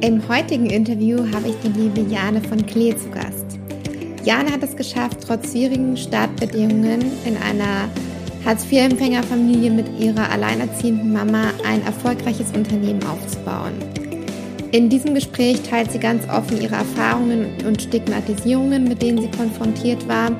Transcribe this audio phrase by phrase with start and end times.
[0.00, 3.58] Im heutigen Interview habe ich die liebe Jane von Klee zu Gast.
[4.24, 7.88] Jane hat es geschafft, trotz schwierigen Startbedingungen in einer
[8.44, 13.72] Hartz-IV-Empfängerfamilie mit ihrer alleinerziehenden Mama ein erfolgreiches Unternehmen aufzubauen.
[14.70, 20.06] In diesem Gespräch teilt sie ganz offen ihre Erfahrungen und Stigmatisierungen, mit denen sie konfrontiert
[20.06, 20.30] war,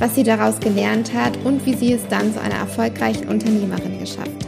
[0.00, 4.32] was sie daraus gelernt hat und wie sie es dann zu einer erfolgreichen Unternehmerin geschafft
[4.40, 4.45] hat.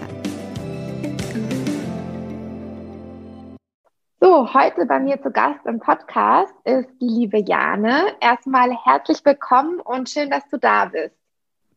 [4.39, 8.05] So, heute bei mir zu Gast im Podcast ist die liebe Jane.
[8.21, 11.17] Erstmal herzlich willkommen und schön, dass du da bist.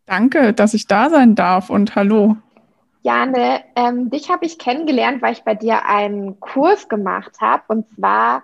[0.06, 2.38] Danke, dass ich da sein darf und hallo.
[3.02, 7.64] Jane, ähm, dich habe ich kennengelernt, weil ich bei dir einen Kurs gemacht habe.
[7.68, 8.44] Und zwar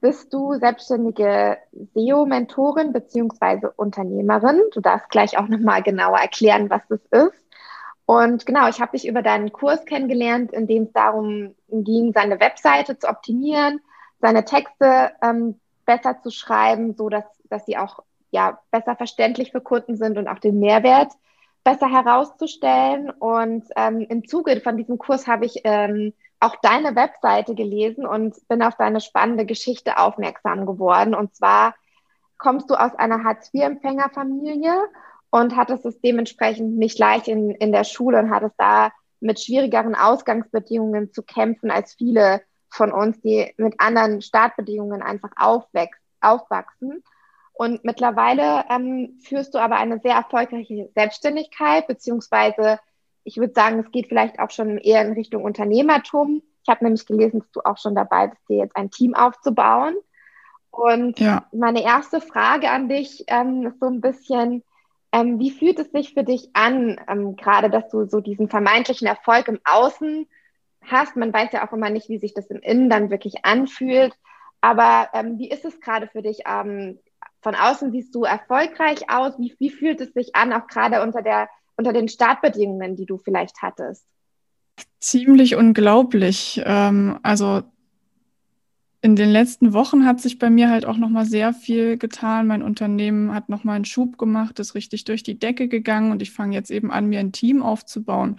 [0.00, 1.58] bist du selbstständige
[1.92, 4.62] SEO-Mentorin beziehungsweise Unternehmerin.
[4.72, 7.44] Du darfst gleich auch nochmal genauer erklären, was das ist.
[8.10, 12.40] Und genau, ich habe dich über deinen Kurs kennengelernt, in dem es darum ging, seine
[12.40, 13.82] Webseite zu optimieren,
[14.18, 19.60] seine Texte ähm, besser zu schreiben, so dass, dass sie auch ja, besser verständlich für
[19.60, 21.12] Kunden sind und auch den Mehrwert
[21.64, 23.10] besser herauszustellen.
[23.10, 28.36] Und ähm, im Zuge von diesem Kurs habe ich ähm, auch deine Webseite gelesen und
[28.48, 31.14] bin auf deine spannende Geschichte aufmerksam geworden.
[31.14, 31.74] Und zwar
[32.38, 34.72] kommst du aus einer Hartz-IV-Empfängerfamilie
[35.30, 39.94] und hattest es dementsprechend nicht leicht in, in der Schule und hattest da mit schwierigeren
[39.94, 47.02] Ausgangsbedingungen zu kämpfen als viele von uns, die mit anderen Startbedingungen einfach aufwächst, aufwachsen.
[47.52, 52.78] Und mittlerweile ähm, führst du aber eine sehr erfolgreiche Selbstständigkeit, beziehungsweise
[53.24, 56.42] ich würde sagen, es geht vielleicht auch schon eher in Richtung Unternehmertum.
[56.62, 59.96] Ich habe nämlich gelesen, dass du auch schon dabei bist, dir jetzt ein Team aufzubauen.
[60.70, 61.46] Und ja.
[61.52, 64.62] meine erste Frage an dich ähm, ist so ein bisschen,
[65.12, 69.06] ähm, wie fühlt es sich für dich an, ähm, gerade dass du so diesen vermeintlichen
[69.06, 70.26] Erfolg im Außen
[70.82, 71.16] hast?
[71.16, 74.12] Man weiß ja auch immer nicht, wie sich das im Innen dann wirklich anfühlt.
[74.60, 76.40] Aber ähm, wie ist es gerade für dich?
[76.46, 76.98] Ähm,
[77.40, 79.38] von außen siehst du erfolgreich aus.
[79.38, 83.16] Wie, wie fühlt es sich an, auch gerade unter, der, unter den Startbedingungen, die du
[83.18, 84.04] vielleicht hattest?
[85.00, 86.60] Ziemlich unglaublich.
[86.64, 87.62] Ähm, also
[89.00, 92.48] in den letzten Wochen hat sich bei mir halt auch noch mal sehr viel getan.
[92.48, 96.20] Mein Unternehmen hat noch mal einen Schub gemacht, ist richtig durch die Decke gegangen und
[96.20, 98.38] ich fange jetzt eben an, mir ein Team aufzubauen.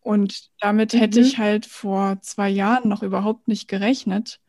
[0.00, 1.26] Und damit hätte mhm.
[1.26, 4.40] ich halt vor zwei Jahren noch überhaupt nicht gerechnet.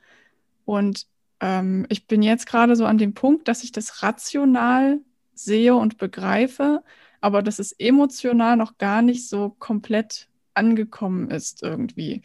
[0.64, 1.06] Und
[1.42, 5.02] ähm, ich bin jetzt gerade so an dem Punkt, dass ich das rational
[5.34, 6.84] sehe und begreife,
[7.20, 12.22] aber dass es emotional noch gar nicht so komplett angekommen ist irgendwie.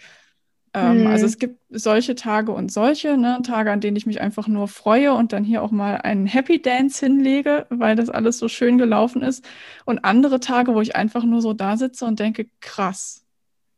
[0.77, 1.07] Ähm, mhm.
[1.07, 3.41] Also es gibt solche Tage und solche, ne?
[3.43, 6.61] Tage, an denen ich mich einfach nur freue und dann hier auch mal einen Happy
[6.61, 9.43] Dance hinlege, weil das alles so schön gelaufen ist.
[9.87, 13.25] Und andere Tage, wo ich einfach nur so da sitze und denke, krass,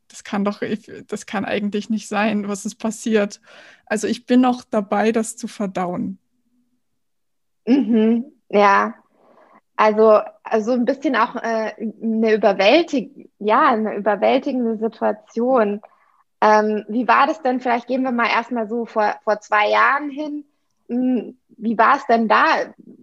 [0.09, 0.61] das kann doch,
[1.07, 3.41] das kann eigentlich nicht sein, was ist passiert.
[3.87, 6.19] Also ich bin noch dabei, das zu verdauen.
[7.65, 8.95] Mhm, ja,
[9.77, 15.81] also, also ein bisschen auch äh, eine überwältig, ja, eine überwältigende Situation.
[16.41, 17.61] Ähm, wie war das denn?
[17.61, 20.45] Vielleicht gehen wir mal erstmal so vor, vor zwei Jahren hin.
[20.89, 22.45] Hm, wie war es denn da?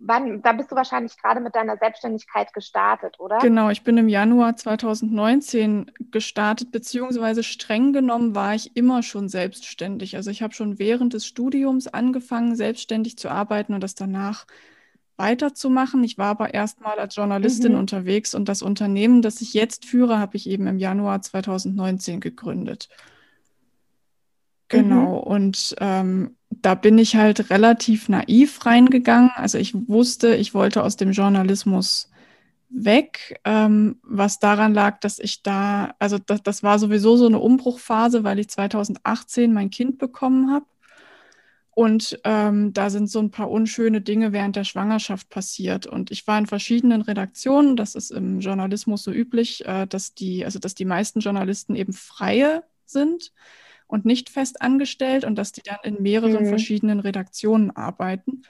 [0.01, 3.40] Wann, da bist du wahrscheinlich gerade mit deiner Selbstständigkeit gestartet, oder?
[3.40, 10.16] Genau, ich bin im Januar 2019 gestartet, beziehungsweise streng genommen war ich immer schon selbstständig.
[10.16, 14.45] Also ich habe schon während des Studiums angefangen, selbstständig zu arbeiten und das danach
[15.18, 16.03] weiterzumachen.
[16.03, 17.79] Ich war aber erstmal als Journalistin mhm.
[17.79, 22.90] unterwegs und das Unternehmen, das ich jetzt führe, habe ich eben im Januar 2019 gegründet.
[24.67, 25.31] Genau, mhm.
[25.31, 29.31] und ähm, da bin ich halt relativ naiv reingegangen.
[29.35, 32.09] Also ich wusste, ich wollte aus dem Journalismus
[32.69, 37.39] weg, ähm, was daran lag, dass ich da, also das, das war sowieso so eine
[37.39, 40.65] Umbruchphase, weil ich 2018 mein Kind bekommen habe.
[41.71, 45.85] Und ähm, da sind so ein paar unschöne Dinge während der Schwangerschaft passiert.
[45.85, 47.75] Und ich war in verschiedenen Redaktionen.
[47.75, 51.91] Das ist im Journalismus so üblich, äh, dass die, also dass die meisten Journalisten eben
[51.91, 53.33] freie sind
[53.87, 56.49] und nicht fest angestellt und dass die dann in mehreren mhm.
[56.49, 58.43] verschiedenen Redaktionen arbeiten.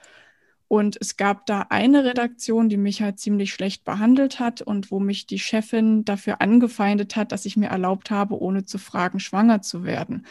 [0.68, 4.98] Und es gab da eine Redaktion, die mich halt ziemlich schlecht behandelt hat und wo
[4.98, 9.62] mich die Chefin dafür angefeindet hat, dass ich mir erlaubt habe, ohne zu fragen, schwanger
[9.62, 10.26] zu werden.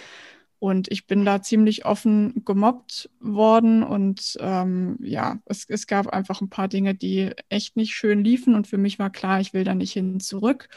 [0.59, 6.41] Und ich bin da ziemlich offen gemobbt worden und ähm, ja, es, es gab einfach
[6.41, 9.63] ein paar Dinge, die echt nicht schön liefen und für mich war klar, ich will
[9.63, 10.69] da nicht hin zurück,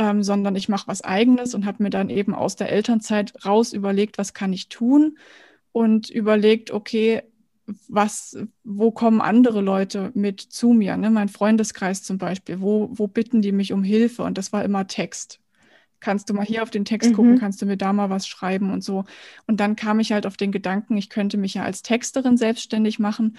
[0.00, 3.74] ähm, sondern ich mache was eigenes und habe mir dann eben aus der Elternzeit raus
[3.74, 5.18] überlegt, was kann ich tun
[5.72, 7.22] und überlegt, okay,
[7.86, 11.10] was, wo kommen andere Leute mit zu mir, ne?
[11.10, 14.86] mein Freundeskreis zum Beispiel, wo, wo bitten die mich um Hilfe und das war immer
[14.86, 15.38] Text
[16.00, 17.14] kannst du mal hier auf den Text mhm.
[17.14, 19.04] gucken, kannst du mir da mal was schreiben und so.
[19.46, 22.98] Und dann kam ich halt auf den Gedanken, ich könnte mich ja als Texterin selbstständig
[22.98, 23.36] machen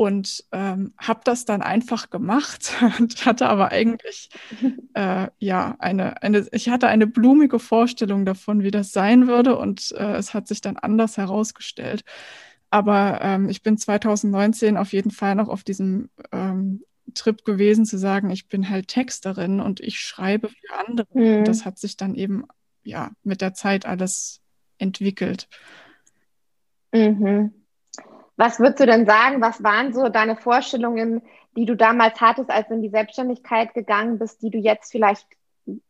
[0.00, 4.30] und ähm, habe das dann einfach gemacht und hatte aber eigentlich
[4.94, 9.92] äh, ja eine, eine, ich hatte eine blumige Vorstellung davon, wie das sein würde und
[9.92, 12.04] äh, es hat sich dann anders herausgestellt.
[12.70, 16.82] Aber ähm, ich bin 2019 auf jeden Fall noch auf diesem ähm,
[17.12, 21.08] Trip gewesen, zu sagen, ich bin halt Texterin und ich schreibe für andere.
[21.12, 21.38] Mhm.
[21.40, 22.44] Und das hat sich dann eben
[22.84, 24.40] ja mit der Zeit alles
[24.78, 25.46] entwickelt.
[26.90, 27.52] Mhm.
[28.40, 31.20] Was würdest du denn sagen, was waren so deine Vorstellungen,
[31.58, 35.26] die du damals hattest, als du in die Selbstständigkeit gegangen bist, die du jetzt vielleicht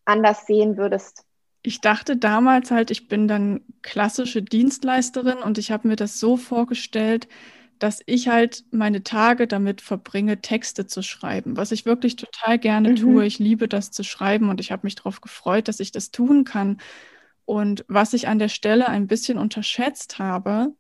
[0.05, 1.25] anders sehen würdest?
[1.63, 6.37] Ich dachte damals halt, ich bin dann klassische Dienstleisterin und ich habe mir das so
[6.37, 7.29] vorgestellt,
[7.79, 12.91] dass ich halt meine Tage damit verbringe, Texte zu schreiben, was ich wirklich total gerne
[12.91, 12.97] mhm.
[12.97, 13.27] tue.
[13.27, 16.43] Ich liebe das zu schreiben und ich habe mich darauf gefreut, dass ich das tun
[16.43, 16.81] kann.
[17.45, 20.75] Und was ich an der Stelle ein bisschen unterschätzt habe,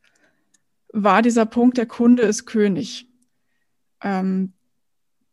[0.93, 3.09] war dieser Punkt, der Kunde ist König.
[4.03, 4.53] Ähm,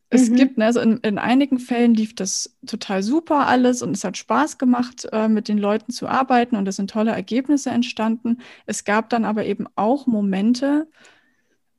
[0.09, 0.35] es mhm.
[0.35, 4.15] gibt, ne, also in, in, einigen Fällen lief das total super alles und es hat
[4.15, 8.37] Spaß gemacht, äh, mit den Leuten zu arbeiten und es sind tolle Ergebnisse entstanden.
[8.65, 10.87] Es gab dann aber eben auch Momente,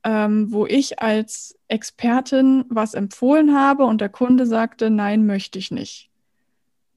[0.03, 5.71] ähm, wo ich als Expertin was empfohlen habe und der Kunde sagte, nein, möchte ich
[5.71, 6.08] nicht.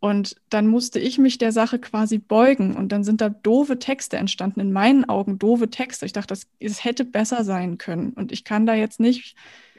[0.02, 4.16] Und dann musste ich mich der Sache quasi beugen und dann sind da doofe Texte
[4.16, 6.06] entstanden, in meinen Augen doofe Texte.
[6.06, 9.36] Ich dachte, das, es hätte besser sein können und ich kann da jetzt nicht,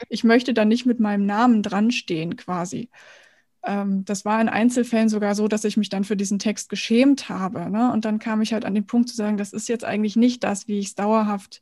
[0.08, 2.90] ich möchte da nicht mit meinem Namen dran stehen quasi.
[3.66, 7.28] Ähm, das war in Einzelfällen sogar so, dass ich mich dann für diesen Text geschämt
[7.28, 7.70] habe.
[7.70, 7.92] Ne?
[7.92, 10.42] Und dann kam ich halt an den Punkt zu sagen, das ist jetzt eigentlich nicht
[10.46, 11.62] das, wie ich es dauerhaft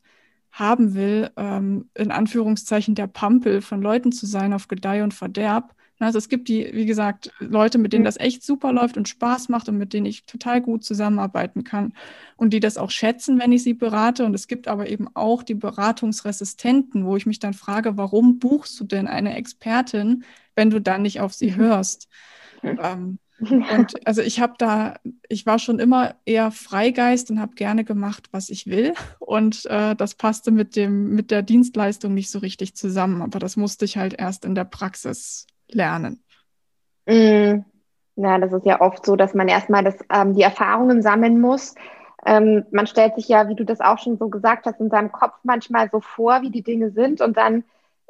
[0.52, 5.74] haben will, ähm, in Anführungszeichen der Pampel von Leuten zu sein auf Gedeih und Verderb.
[6.04, 9.50] Also es gibt die, wie gesagt, Leute, mit denen das echt super läuft und Spaß
[9.50, 11.94] macht und mit denen ich total gut zusammenarbeiten kann
[12.38, 14.26] und die das auch schätzen, wenn ich sie berate.
[14.26, 18.80] Und es gibt aber eben auch die Beratungsresistenten, wo ich mich dann frage, warum buchst
[18.80, 20.24] du denn eine Expertin,
[20.56, 21.56] wenn du dann nicht auf sie mhm.
[21.56, 22.08] hörst?
[22.64, 24.96] Ähm, und also ich habe da,
[25.28, 28.94] ich war schon immer eher Freigeist und habe gerne gemacht, was ich will.
[29.20, 33.22] Und äh, das passte mit dem, mit der Dienstleistung nicht so richtig zusammen.
[33.22, 36.24] Aber das musste ich halt erst in der Praxis lernen.
[37.06, 37.64] Mm.
[38.18, 41.76] Ja, das ist ja oft so, dass man erstmal das, ähm, die Erfahrungen sammeln muss.
[42.26, 45.12] Ähm, man stellt sich ja, wie du das auch schon so gesagt hast, in seinem
[45.12, 47.64] Kopf manchmal so vor, wie die Dinge sind und dann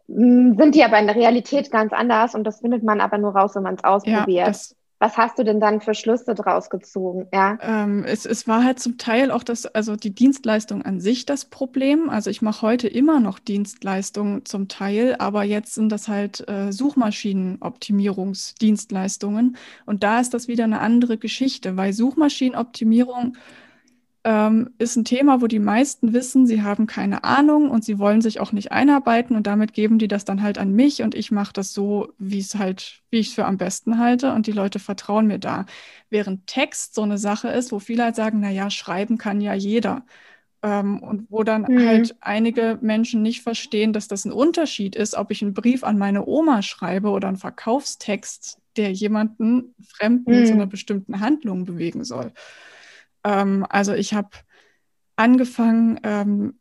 [0.08, 3.36] mm, sind die aber in der Realität ganz anders und das findet man aber nur
[3.36, 4.28] raus, wenn man es ausprobiert.
[4.28, 7.26] Ja, das, was hast du denn dann für Schlüsse draus gezogen?
[7.34, 7.58] Ja.
[7.64, 11.46] Ähm, es, es war halt zum Teil auch das, also die Dienstleistung an sich das
[11.46, 12.08] Problem.
[12.08, 16.72] Also ich mache heute immer noch Dienstleistungen zum Teil, aber jetzt sind das halt äh,
[16.72, 19.58] Suchmaschinenoptimierungsdienstleistungen.
[19.88, 23.38] Und da ist das wieder eine andere Geschichte, weil Suchmaschinenoptimierung
[24.24, 28.22] ähm, ist ein Thema, wo die meisten wissen, sie haben keine Ahnung und sie wollen
[28.22, 31.32] sich auch nicht einarbeiten und damit geben die das dann halt an mich und ich
[31.32, 34.52] mache das so, wie es halt, wie ich es für am besten halte und die
[34.52, 35.66] Leute vertrauen mir da.
[36.12, 39.56] Während Text so eine Sache ist, wo viele halt sagen, na ja, schreiben kann ja
[39.56, 40.06] jeder.
[40.64, 41.88] Ähm, und wo dann mhm.
[41.88, 45.98] halt einige Menschen nicht verstehen, dass das ein Unterschied ist, ob ich einen Brief an
[45.98, 50.46] meine Oma schreibe oder einen Verkaufstext, der jemanden Fremden mhm.
[50.46, 52.32] zu einer bestimmten Handlung bewegen soll.
[53.24, 54.30] Ähm, also ich habe
[55.16, 56.54] angefangen, ähm,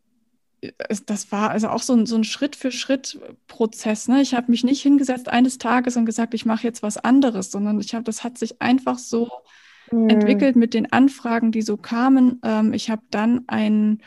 [1.07, 4.07] das war also auch so ein, so ein Schritt-für-Schritt-Prozess.
[4.07, 4.21] Ne?
[4.21, 7.79] Ich habe mich nicht hingesetzt eines Tages und gesagt, ich mache jetzt was anderes, sondern
[7.79, 9.29] ich habe, das hat sich einfach so
[9.91, 10.09] mhm.
[10.09, 12.39] entwickelt mit den Anfragen, die so kamen.
[12.43, 14.01] Ähm, ich habe dann ein,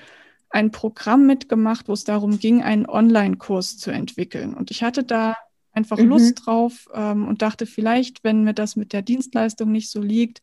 [0.49, 4.55] ein Programm mitgemacht, wo es darum ging, einen Online-Kurs zu entwickeln.
[4.55, 5.37] Und ich hatte da
[5.73, 6.11] einfach mhm.
[6.11, 10.41] Lust drauf ähm, und dachte, vielleicht, wenn mir das mit der Dienstleistung nicht so liegt,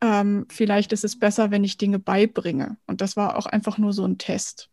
[0.00, 2.76] ähm, vielleicht ist es besser, wenn ich Dinge beibringe.
[2.86, 4.70] Und das war auch einfach nur so ein Test.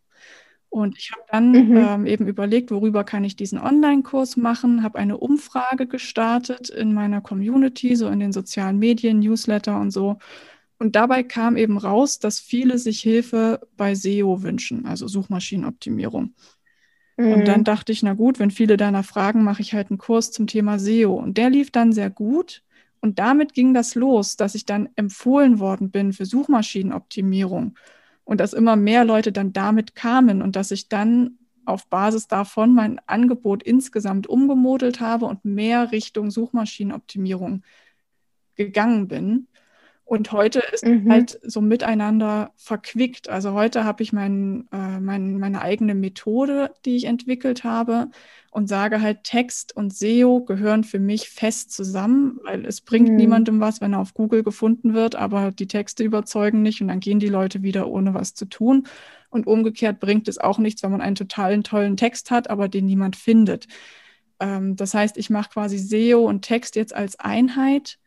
[0.70, 1.76] Und ich habe dann mhm.
[1.76, 7.20] ähm, eben überlegt, worüber kann ich diesen Online-Kurs machen, habe eine Umfrage gestartet in meiner
[7.20, 10.18] Community, so in den sozialen Medien, Newsletter und so.
[10.78, 16.34] Und dabei kam eben raus, dass viele sich Hilfe bei SEO wünschen, also Suchmaschinenoptimierung.
[17.16, 17.32] Mhm.
[17.32, 20.30] Und dann dachte ich, na gut, wenn viele deiner fragen, mache ich halt einen Kurs
[20.30, 21.14] zum Thema SEO.
[21.14, 22.62] Und der lief dann sehr gut.
[23.00, 27.78] Und damit ging das los, dass ich dann empfohlen worden bin für Suchmaschinenoptimierung.
[28.24, 32.74] Und dass immer mehr Leute dann damit kamen und dass ich dann auf Basis davon
[32.74, 37.62] mein Angebot insgesamt umgemodelt habe und mehr Richtung Suchmaschinenoptimierung
[38.54, 39.48] gegangen bin.
[40.08, 41.12] Und heute ist mhm.
[41.12, 43.28] halt so miteinander verquickt.
[43.28, 48.08] Also heute habe ich mein, äh, mein, meine eigene Methode, die ich entwickelt habe
[48.50, 53.16] und sage halt, Text und SEO gehören für mich fest zusammen, weil es bringt mhm.
[53.16, 57.00] niemandem was, wenn er auf Google gefunden wird, aber die Texte überzeugen nicht und dann
[57.00, 58.86] gehen die Leute wieder ohne was zu tun.
[59.28, 62.86] Und umgekehrt bringt es auch nichts, wenn man einen totalen tollen Text hat, aber den
[62.86, 63.66] niemand findet.
[64.40, 67.98] Ähm, das heißt, ich mache quasi SEO und Text jetzt als Einheit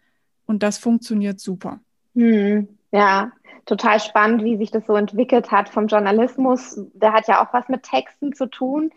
[0.47, 1.79] und das funktioniert super.
[2.15, 3.31] Hm, ja,
[3.65, 6.79] total spannend, wie sich das so entwickelt hat vom Journalismus.
[6.93, 8.91] Der hat ja auch was mit Texten zu tun.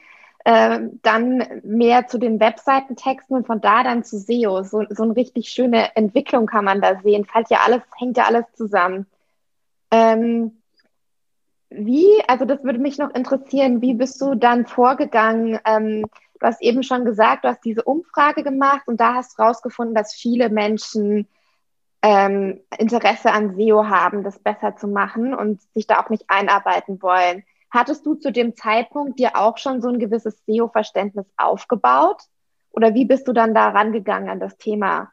[0.44, 4.62] Äh, dann mehr zu den Webseitentexten und von da dann zu SEO.
[4.62, 7.24] So, so eine richtig schöne Entwicklung kann man da sehen.
[7.24, 9.06] Fällt ja alles, hängt ja alles zusammen.
[9.90, 10.60] Ähm,
[11.70, 15.58] wie, also das würde mich noch interessieren, wie bist du dann vorgegangen?
[15.64, 16.02] Ähm,
[16.38, 19.94] du hast eben schon gesagt, du hast diese Umfrage gemacht und da hast du rausgefunden,
[19.94, 21.26] dass viele Menschen
[22.04, 27.00] ähm, Interesse an SEO haben, das besser zu machen und sich da auch nicht einarbeiten
[27.00, 27.44] wollen.
[27.70, 32.20] Hattest du zu dem Zeitpunkt dir auch schon so ein gewisses SEO-Verständnis aufgebaut?
[32.72, 35.12] Oder wie bist du dann da rangegangen an das Thema?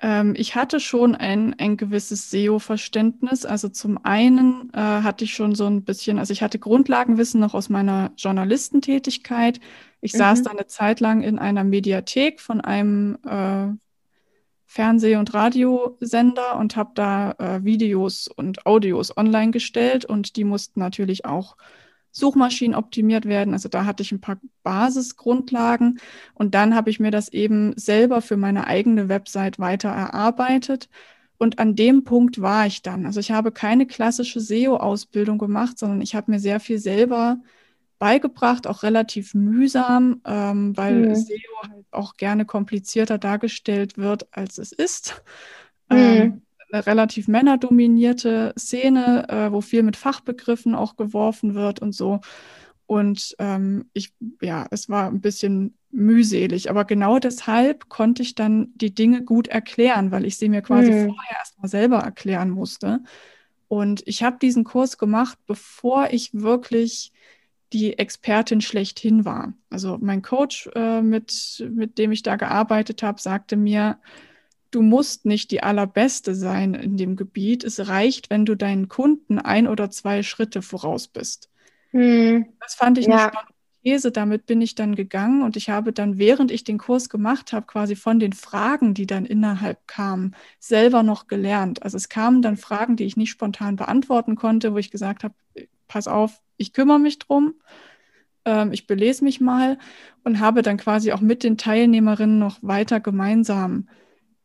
[0.00, 3.44] Ähm, ich hatte schon ein, ein gewisses SEO-Verständnis.
[3.44, 7.52] Also zum einen äh, hatte ich schon so ein bisschen, also ich hatte Grundlagenwissen noch
[7.52, 9.60] aus meiner Journalistentätigkeit.
[10.00, 10.18] Ich mhm.
[10.18, 13.76] saß da eine Zeit lang in einer Mediathek von einem äh,
[14.76, 20.80] Fernseh- und Radiosender und habe da äh, Videos und Audios online gestellt und die mussten
[20.80, 21.56] natürlich auch
[22.10, 23.54] Suchmaschinen optimiert werden.
[23.54, 25.98] Also da hatte ich ein paar Basisgrundlagen
[26.34, 30.90] und dann habe ich mir das eben selber für meine eigene Website weiter erarbeitet.
[31.38, 33.06] Und an dem Punkt war ich dann.
[33.06, 37.38] Also ich habe keine klassische SEO-Ausbildung gemacht, sondern ich habe mir sehr viel selber
[37.98, 41.14] beigebracht, auch relativ mühsam, ähm, weil mhm.
[41.14, 45.22] SEO halt auch gerne komplizierter dargestellt wird, als es ist.
[45.90, 45.96] Mhm.
[45.96, 52.20] Ähm, eine relativ männerdominierte Szene, äh, wo viel mit Fachbegriffen auch geworfen wird und so.
[52.86, 58.68] Und ähm, ich, ja, es war ein bisschen mühselig, aber genau deshalb konnte ich dann
[58.74, 61.06] die Dinge gut erklären, weil ich sie mir quasi mhm.
[61.06, 63.00] vorher erstmal selber erklären musste.
[63.68, 67.12] Und ich habe diesen Kurs gemacht, bevor ich wirklich
[67.72, 69.52] die Expertin schlechthin war.
[69.70, 73.98] Also mein Coach, äh, mit, mit dem ich da gearbeitet habe, sagte mir,
[74.70, 77.64] du musst nicht die allerbeste sein in dem Gebiet.
[77.64, 81.50] Es reicht, wenn du deinen Kunden ein oder zwei Schritte voraus bist.
[81.90, 82.46] Hm.
[82.60, 83.12] Das fand ich ja.
[83.12, 84.12] eine spannende These.
[84.12, 87.66] Damit bin ich dann gegangen und ich habe dann, während ich den Kurs gemacht habe,
[87.66, 91.82] quasi von den Fragen, die dann innerhalb kamen, selber noch gelernt.
[91.82, 95.34] Also es kamen dann Fragen, die ich nicht spontan beantworten konnte, wo ich gesagt habe,
[95.88, 97.54] pass auf, ich kümmere mich drum,
[98.44, 99.78] ähm, ich belese mich mal
[100.24, 103.88] und habe dann quasi auch mit den Teilnehmerinnen noch weiter gemeinsam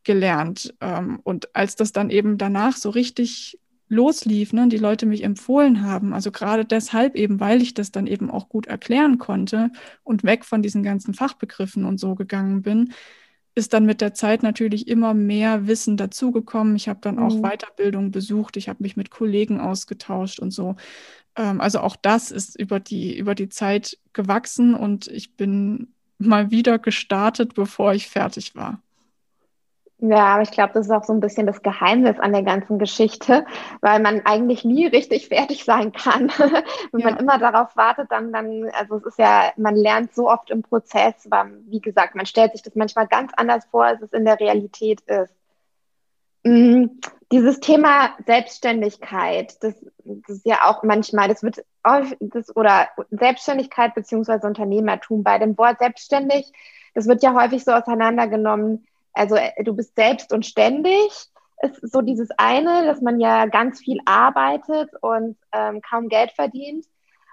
[0.04, 0.74] gelernt.
[0.82, 5.84] Ähm, und als das dann eben danach so richtig loslief, ne, die Leute mich empfohlen
[5.84, 9.70] haben, also gerade deshalb eben, weil ich das dann eben auch gut erklären konnte
[10.04, 12.94] und weg von diesen ganzen Fachbegriffen und so gegangen bin,
[13.54, 16.78] ist dann mit der Zeit natürlich immer mehr Wissen dazugekommen.
[16.78, 17.42] Ich habe dann auch mhm.
[17.42, 20.76] Weiterbildung besucht, ich habe mich mit Kollegen ausgetauscht und so.
[21.36, 26.52] Ähm, also auch das ist über die, über die Zeit gewachsen und ich bin mal
[26.52, 28.82] wieder gestartet, bevor ich fertig war.
[30.04, 32.80] Ja, aber ich glaube, das ist auch so ein bisschen das Geheimnis an der ganzen
[32.80, 33.46] Geschichte,
[33.82, 36.30] weil man eigentlich nie richtig fertig sein kann.
[36.92, 37.12] Wenn ja.
[37.12, 40.64] man immer darauf wartet, dann, dann, also es ist ja, man lernt so oft im
[40.64, 44.26] Prozess, aber wie gesagt, man stellt sich das manchmal ganz anders vor, als es in
[44.26, 45.36] der Realität ist.
[46.44, 47.00] Mhm.
[47.32, 49.74] Dieses Thema Selbstständigkeit, das,
[50.04, 51.64] das, ist ja auch manchmal, das wird
[52.20, 56.52] das, oder Selbstständigkeit beziehungsweise Unternehmertum bei dem Wort selbstständig,
[56.94, 58.86] das wird ja häufig so auseinandergenommen.
[59.14, 61.10] Also äh, du bist selbst und ständig,
[61.62, 66.86] ist so dieses eine, dass man ja ganz viel arbeitet und ähm, kaum Geld verdient.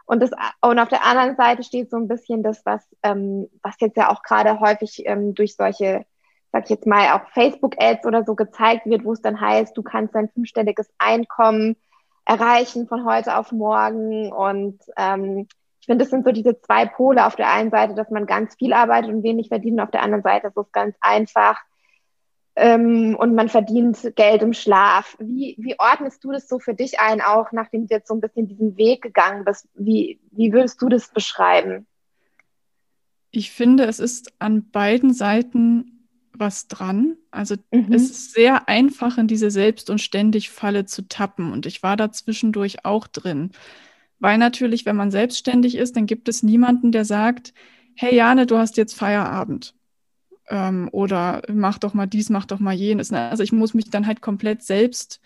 [0.07, 0.31] Und, das,
[0.62, 4.11] und auf der anderen Seite steht so ein bisschen das, was, ähm, was jetzt ja
[4.11, 6.07] auch gerade häufig ähm, durch solche
[6.52, 9.83] sag ich jetzt mal, auch Facebook-Ads oder so gezeigt wird, wo es dann heißt, du
[9.83, 11.76] kannst dein fünfstelliges Einkommen
[12.25, 14.33] erreichen von heute auf morgen.
[14.33, 15.47] Und ähm,
[15.81, 17.26] ich finde, das sind so diese zwei Pole.
[17.26, 20.02] Auf der einen Seite, dass man ganz viel arbeitet und wenig verdient, und auf der
[20.02, 21.59] anderen Seite ist es ganz einfach.
[22.57, 25.17] Ähm, und man verdient Geld im Schlaf.
[25.21, 28.21] Wie, wie ordnest du das so für dich ein, auch nachdem du jetzt so ein
[28.21, 29.69] bisschen diesen Weg gegangen bist?
[29.75, 31.87] Wie, wie würdest du das beschreiben?
[33.31, 35.98] Ich finde, es ist an beiden Seiten
[36.38, 37.16] was dran.
[37.30, 37.92] Also mhm.
[37.92, 41.52] es ist sehr einfach, in diese Selbst- und Ständig-Falle zu tappen.
[41.52, 43.52] Und ich war da zwischendurch auch drin.
[44.18, 47.54] Weil natürlich, wenn man selbstständig ist, dann gibt es niemanden, der sagt,
[47.95, 49.75] hey Jane, du hast jetzt Feierabend.
[50.49, 53.11] Ähm, oder mach doch mal dies, mach doch mal jenes.
[53.11, 53.28] Ne?
[53.30, 55.21] Also ich muss mich dann halt komplett selbst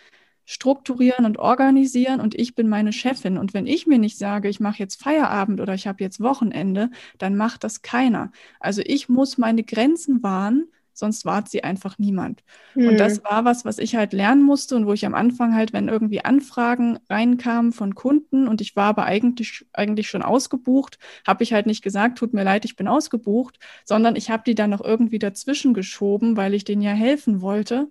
[0.44, 3.38] strukturieren und organisieren und ich bin meine Chefin.
[3.38, 6.90] Und wenn ich mir nicht sage, ich mache jetzt Feierabend oder ich habe jetzt Wochenende,
[7.18, 8.32] dann macht das keiner.
[8.60, 10.66] Also ich muss meine Grenzen wahren,
[11.02, 12.42] sonst wahrt sie einfach niemand.
[12.72, 12.88] Hm.
[12.88, 15.72] Und das war was, was ich halt lernen musste und wo ich am Anfang halt,
[15.72, 21.42] wenn irgendwie Anfragen reinkamen von Kunden und ich war aber eigentlich, eigentlich schon ausgebucht, habe
[21.42, 24.70] ich halt nicht gesagt, tut mir leid, ich bin ausgebucht, sondern ich habe die dann
[24.70, 27.88] noch irgendwie dazwischen geschoben, weil ich denen ja helfen wollte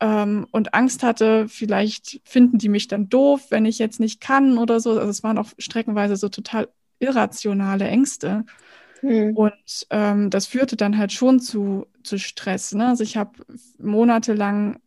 [0.00, 4.58] ähm, und Angst hatte, vielleicht finden die mich dann doof, wenn ich jetzt nicht kann
[4.58, 4.90] oder so.
[4.90, 8.44] Also es waren auch streckenweise so total irrationale Ängste.
[9.00, 9.36] Hm.
[9.36, 11.86] Und ähm, das führte dann halt schon zu
[12.18, 12.72] Stress.
[12.74, 12.88] Ne?
[12.88, 13.32] Also ich habe
[13.78, 14.78] monatelang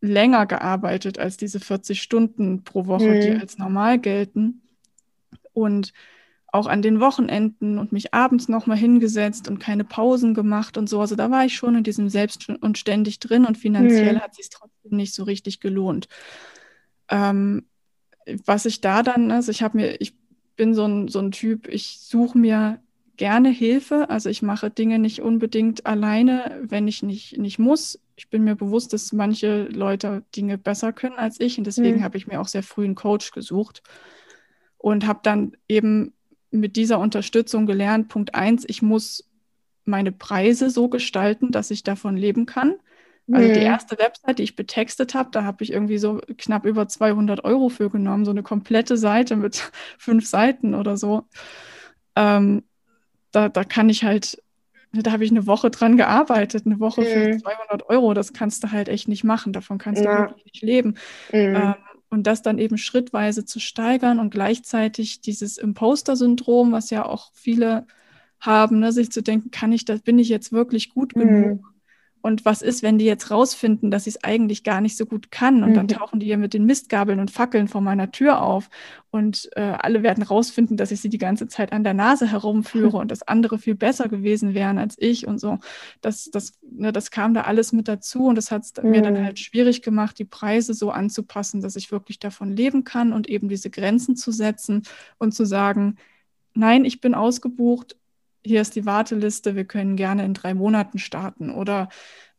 [0.00, 3.20] länger gearbeitet als diese 40 Stunden pro Woche, hm.
[3.20, 4.62] die als normal gelten.
[5.52, 5.92] Und
[6.54, 11.00] auch an den Wochenenden und mich abends nochmal hingesetzt und keine Pausen gemacht und so.
[11.00, 14.20] Also da war ich schon in diesem Selbst und ständig drin und finanziell mhm.
[14.20, 16.06] hat sich trotzdem nicht so richtig gelohnt.
[17.08, 17.66] Ähm,
[18.46, 20.14] was ich da dann, also ich habe mir, ich
[20.54, 22.80] bin so ein, so ein Typ, ich suche mir
[23.16, 24.10] gerne Hilfe.
[24.10, 28.00] Also ich mache Dinge nicht unbedingt alleine, wenn ich nicht, nicht muss.
[28.16, 32.04] Ich bin mir bewusst, dass manche Leute Dinge besser können als ich und deswegen mhm.
[32.04, 33.82] habe ich mir auch sehr früh einen Coach gesucht
[34.78, 36.12] und habe dann eben
[36.50, 39.28] mit dieser Unterstützung gelernt, Punkt eins, ich muss
[39.84, 42.76] meine Preise so gestalten, dass ich davon leben kann.
[43.32, 43.66] Also die mhm.
[43.66, 47.70] erste Website, die ich betextet habe, da habe ich irgendwie so knapp über 200 Euro
[47.70, 51.24] für genommen, so eine komplette Seite mit fünf Seiten oder so.
[52.16, 52.64] Ähm,
[53.34, 54.42] da, da kann ich halt,
[54.92, 57.04] da habe ich eine Woche dran gearbeitet, eine Woche mhm.
[57.06, 60.12] für 200 Euro, das kannst du halt echt nicht machen, davon kannst ja.
[60.12, 60.94] du wirklich nicht leben.
[61.32, 61.54] Mhm.
[61.56, 61.74] Ähm,
[62.10, 67.86] und das dann eben schrittweise zu steigern und gleichzeitig dieses Imposter-Syndrom, was ja auch viele
[68.38, 71.20] haben, ne, sich zu denken, kann ich das, bin ich jetzt wirklich gut mhm.
[71.20, 71.73] genug?
[72.24, 75.30] Und was ist, wenn die jetzt rausfinden, dass ich es eigentlich gar nicht so gut
[75.30, 75.62] kann?
[75.62, 75.74] Und mhm.
[75.74, 78.70] dann tauchen die ja mit den Mistgabeln und Fackeln vor meiner Tür auf.
[79.10, 82.96] Und äh, alle werden rausfinden, dass ich sie die ganze Zeit an der Nase herumführe
[82.96, 85.58] und dass andere viel besser gewesen wären als ich und so.
[86.00, 88.90] Das, das, ne, das kam da alles mit dazu und das hat es mhm.
[88.90, 89.24] mir dann mhm.
[89.26, 93.50] halt schwierig gemacht, die Preise so anzupassen, dass ich wirklich davon leben kann und eben
[93.50, 94.84] diese Grenzen zu setzen
[95.18, 95.96] und zu sagen,
[96.54, 97.96] nein, ich bin ausgebucht,
[98.44, 101.88] hier ist die Warteliste, wir können gerne in drei Monaten starten oder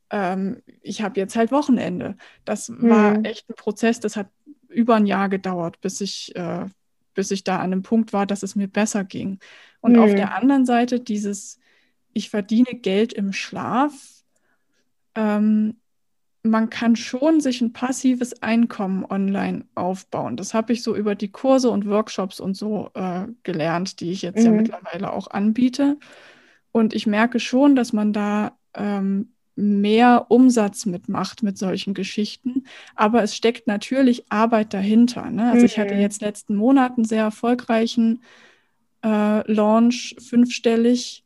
[0.09, 2.15] ähm, ich habe jetzt halt Wochenende.
[2.45, 2.89] Das hm.
[2.89, 4.29] war echt ein Prozess, das hat
[4.69, 6.65] über ein Jahr gedauert, bis ich, äh,
[7.13, 9.39] bis ich da an einem Punkt war, dass es mir besser ging.
[9.81, 10.03] Und hm.
[10.03, 11.59] auf der anderen Seite dieses,
[12.13, 13.93] ich verdiene Geld im Schlaf,
[15.15, 15.77] ähm,
[16.45, 20.37] man kann schon sich ein passives Einkommen online aufbauen.
[20.37, 24.21] Das habe ich so über die Kurse und Workshops und so äh, gelernt, die ich
[24.21, 24.45] jetzt mhm.
[24.45, 25.97] ja mittlerweile auch anbiete.
[26.71, 32.65] Und ich merke schon, dass man da ähm, mehr Umsatz mitmacht mit solchen Geschichten.
[32.95, 35.29] Aber es steckt natürlich Arbeit dahinter.
[35.29, 35.45] Ne?
[35.45, 35.65] Also mhm.
[35.65, 36.01] ich hatte mhm.
[36.01, 38.21] jetzt letzten Monat einen sehr erfolgreichen
[39.03, 41.23] äh, Launch, fünfstellig.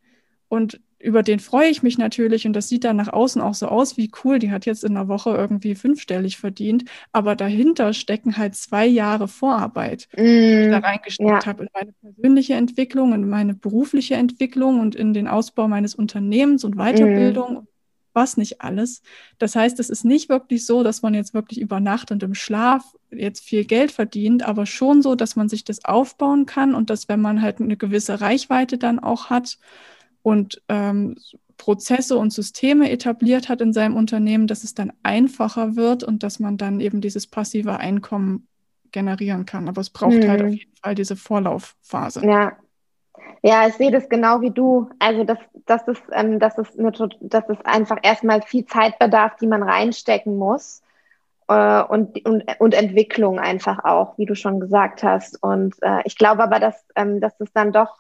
[0.48, 3.68] Und über den freue ich mich natürlich und das sieht dann nach außen auch so
[3.68, 6.84] aus, wie cool, die hat jetzt in einer Woche irgendwie fünfstellig verdient,
[7.14, 11.46] aber dahinter stecken halt zwei Jahre Vorarbeit, mm, die ich da reingesteckt ja.
[11.46, 16.64] habe in meine persönliche Entwicklung, in meine berufliche Entwicklung und in den Ausbau meines Unternehmens
[16.64, 17.64] und Weiterbildung.
[17.64, 17.68] Mm.
[18.12, 19.04] Was nicht alles.
[19.38, 22.34] Das heißt, es ist nicht wirklich so, dass man jetzt wirklich über Nacht und im
[22.34, 26.90] Schlaf jetzt viel Geld verdient, aber schon so, dass man sich das aufbauen kann und
[26.90, 29.60] dass, wenn man halt eine gewisse Reichweite dann auch hat,
[30.22, 31.16] und ähm,
[31.58, 36.40] Prozesse und Systeme etabliert hat in seinem Unternehmen, dass es dann einfacher wird und dass
[36.40, 38.48] man dann eben dieses passive Einkommen
[38.92, 39.68] generieren kann.
[39.68, 40.30] Aber es braucht hm.
[40.30, 42.26] halt auf jeden Fall diese Vorlaufphase.
[42.26, 42.54] Ja.
[43.42, 44.90] Ja, ich sehe das genau wie du.
[45.00, 49.38] Also, dass, dass, es, ähm, dass, es eine, dass es einfach erstmal viel Zeit bedarf,
[49.38, 50.82] die man reinstecken muss.
[51.48, 55.42] Äh, und, und, und Entwicklung einfach auch, wie du schon gesagt hast.
[55.42, 57.96] Und äh, ich glaube aber, dass, ähm, dass es dann doch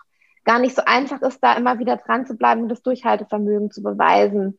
[0.49, 3.83] gar nicht so einfach ist, da immer wieder dran zu bleiben und das Durchhaltevermögen zu
[3.83, 4.57] beweisen.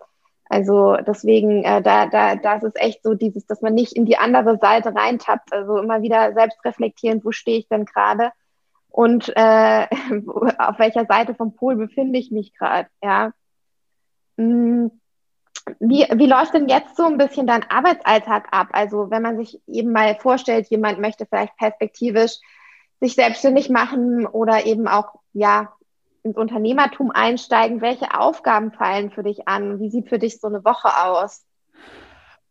[0.48, 4.06] Also deswegen, äh, da, da, da ist es echt so dieses, dass man nicht in
[4.06, 8.30] die andere Seite reintappt, also immer wieder selbst reflektieren, wo stehe ich denn gerade
[8.88, 9.86] und äh,
[10.58, 13.32] auf welcher Seite vom Pol befinde ich mich gerade, ja.
[14.38, 14.92] Hm.
[15.80, 18.68] Wie, wie läuft denn jetzt so ein bisschen dein Arbeitsalltag ab?
[18.70, 22.38] Also wenn man sich eben mal vorstellt, jemand möchte vielleicht perspektivisch
[23.00, 25.72] sich selbstständig machen oder eben auch, ja,
[26.22, 29.80] ins Unternehmertum einsteigen, welche Aufgaben fallen für dich an?
[29.80, 31.44] Wie sieht für dich so eine Woche aus?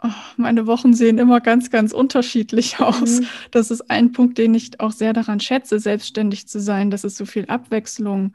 [0.01, 3.19] Oh, meine Wochen sehen immer ganz, ganz unterschiedlich aus.
[3.19, 3.27] Mhm.
[3.51, 7.17] Das ist ein Punkt, den ich auch sehr daran schätze, selbstständig zu sein, dass es
[7.17, 8.33] so viel Abwechslung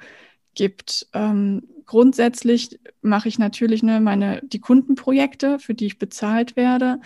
[0.54, 1.08] gibt.
[1.14, 7.00] Ähm, grundsätzlich mache ich natürlich ne, meine, die Kundenprojekte, für die ich bezahlt werde.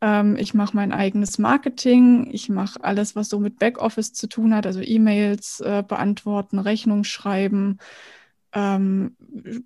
[0.00, 2.28] Ähm, ich mache mein eigenes Marketing.
[2.32, 7.04] Ich mache alles, was so mit Backoffice zu tun hat, also E-Mails äh, beantworten, Rechnung
[7.04, 7.78] schreiben,
[8.52, 9.16] ähm,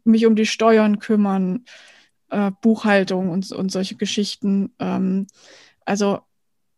[0.04, 1.64] mich um die Steuern kümmern
[2.30, 4.72] äh, Buchhaltung und, und solche Geschichten.
[4.78, 5.26] Ähm,
[5.84, 6.20] also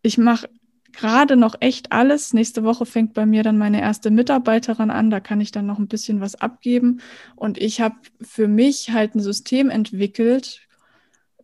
[0.02, 0.48] ich mache
[0.92, 2.32] gerade noch echt alles.
[2.32, 5.10] Nächste Woche fängt bei mir dann meine erste Mitarbeiterin an.
[5.10, 7.00] Da kann ich dann noch ein bisschen was abgeben.
[7.36, 10.65] Und ich habe für mich halt ein System entwickelt,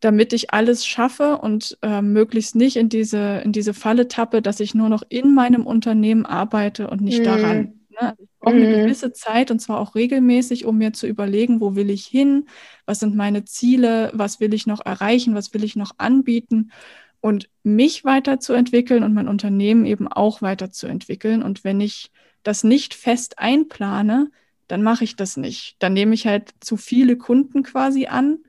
[0.02, 4.58] damit ich alles schaffe und äh, möglichst nicht in diese, in diese Falle tappe, dass
[4.58, 7.24] ich nur noch in meinem Unternehmen arbeite und nicht mhm.
[7.24, 7.58] daran.
[7.88, 8.16] Ne?
[8.18, 8.82] Ich brauche eine mhm.
[8.82, 12.46] gewisse Zeit und zwar auch regelmäßig, um mir zu überlegen, wo will ich hin,
[12.84, 16.72] was sind meine Ziele, was will ich noch erreichen, was will ich noch anbieten
[17.20, 21.44] und mich weiterzuentwickeln und mein Unternehmen eben auch weiterzuentwickeln.
[21.44, 22.10] Und wenn ich
[22.42, 24.32] das nicht fest einplane,
[24.66, 25.76] dann mache ich das nicht.
[25.78, 28.40] Dann nehme ich halt zu viele Kunden quasi an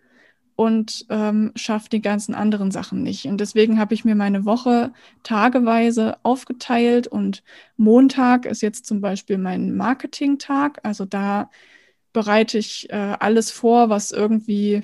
[0.56, 3.26] und ähm, schaffe die ganzen anderen Sachen nicht.
[3.26, 7.44] Und deswegen habe ich mir meine Woche tageweise aufgeteilt und
[7.78, 10.80] Montag ist jetzt zum Beispiel mein Marketing-Tag.
[10.84, 11.50] Also da
[12.14, 14.84] bereite ich äh, alles vor, was irgendwie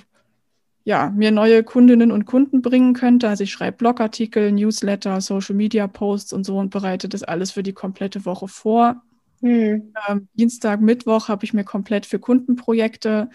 [0.83, 3.29] ja, mir neue Kundinnen und Kunden bringen könnte.
[3.29, 7.61] Also ich schreibe Blogartikel, Newsletter, Social Media Posts und so und bereite das alles für
[7.61, 9.03] die komplette Woche vor.
[9.41, 9.93] Hm.
[10.07, 13.29] Ähm, Dienstag, Mittwoch habe ich mir komplett für Kundenprojekte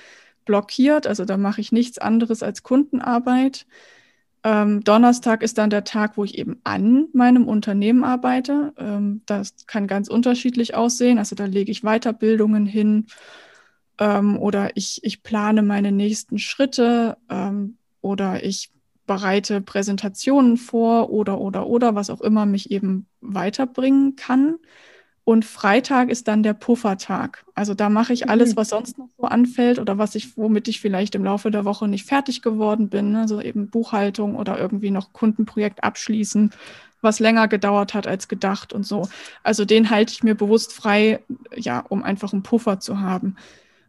[0.44, 1.06] blockiert.
[1.06, 3.66] Also da mache ich nichts anderes als Kundenarbeit.
[4.44, 8.74] Ähm, Donnerstag ist dann der Tag, wo ich eben an meinem Unternehmen arbeite.
[8.76, 11.18] Ähm, das kann ganz unterschiedlich aussehen.
[11.18, 13.06] Also da lege ich Weiterbildungen hin
[13.98, 18.70] ähm, oder ich, ich plane meine nächsten Schritte ähm, oder ich
[19.06, 24.56] bereite Präsentationen vor oder oder oder was auch immer mich eben weiterbringen kann.
[25.24, 27.46] Und Freitag ist dann der Puffertag.
[27.54, 28.56] Also da mache ich alles, mhm.
[28.56, 31.88] was sonst noch so anfällt oder was ich, womit ich vielleicht im Laufe der Woche
[31.88, 33.16] nicht fertig geworden bin.
[33.16, 36.50] Also eben Buchhaltung oder irgendwie noch Kundenprojekt abschließen,
[37.00, 39.08] was länger gedauert hat als gedacht und so.
[39.42, 41.20] Also den halte ich mir bewusst frei,
[41.56, 43.36] ja, um einfach einen Puffer zu haben.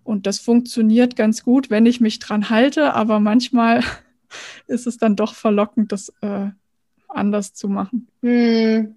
[0.06, 3.84] Und das funktioniert ganz gut, wenn ich mich dran halte, aber manchmal
[4.68, 6.52] ist es dann doch verlockend, das äh,
[7.10, 8.08] anders zu machen.
[8.22, 8.96] Hm.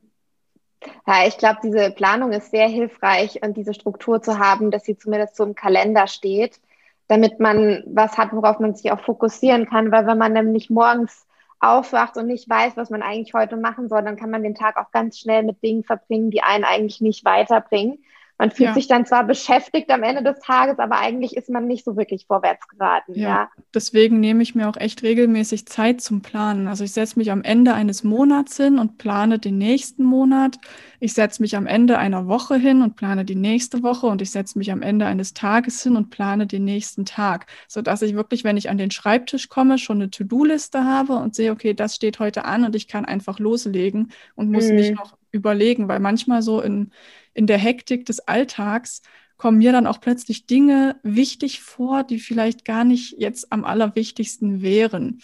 [1.07, 4.97] Ja, ich glaube, diese Planung ist sehr hilfreich und diese Struktur zu haben, dass sie
[4.97, 6.61] zumindest so im Kalender steht,
[7.09, 9.91] damit man was hat, worauf man sich auch fokussieren kann.
[9.91, 11.27] Weil wenn man nämlich morgens
[11.61, 14.77] aufwacht und nicht weiß, was man eigentlich heute machen soll, dann kann man den Tag
[14.77, 17.99] auch ganz schnell mit Dingen verbringen, die einen eigentlich nicht weiterbringen.
[18.39, 18.75] Man fühlt ja.
[18.75, 22.27] sich dann zwar beschäftigt am Ende des Tages, aber eigentlich ist man nicht so wirklich
[22.27, 23.15] vorwärts geraten.
[23.15, 23.29] Ja.
[23.29, 23.51] ja.
[23.75, 26.69] Deswegen nehme ich mir auch echt regelmäßig Zeit zum Planen.
[26.69, 30.57] Also ich setze mich am Ende eines Monats hin und plane den nächsten Monat.
[31.01, 34.31] Ich setze mich am Ende einer Woche hin und plane die nächste Woche und ich
[34.31, 38.45] setze mich am Ende eines Tages hin und plane den nächsten Tag, sodass ich wirklich,
[38.45, 42.21] wenn ich an den Schreibtisch komme, schon eine To-Do-Liste habe und sehe, okay, das steht
[42.21, 44.77] heute an und ich kann einfach loslegen und muss mhm.
[44.77, 46.93] nicht noch überlegen, weil manchmal so in
[47.39, 49.01] in der Hektik des Alltags
[49.37, 54.61] kommen mir dann auch plötzlich Dinge wichtig vor, die vielleicht gar nicht jetzt am allerwichtigsten
[54.61, 55.23] wären.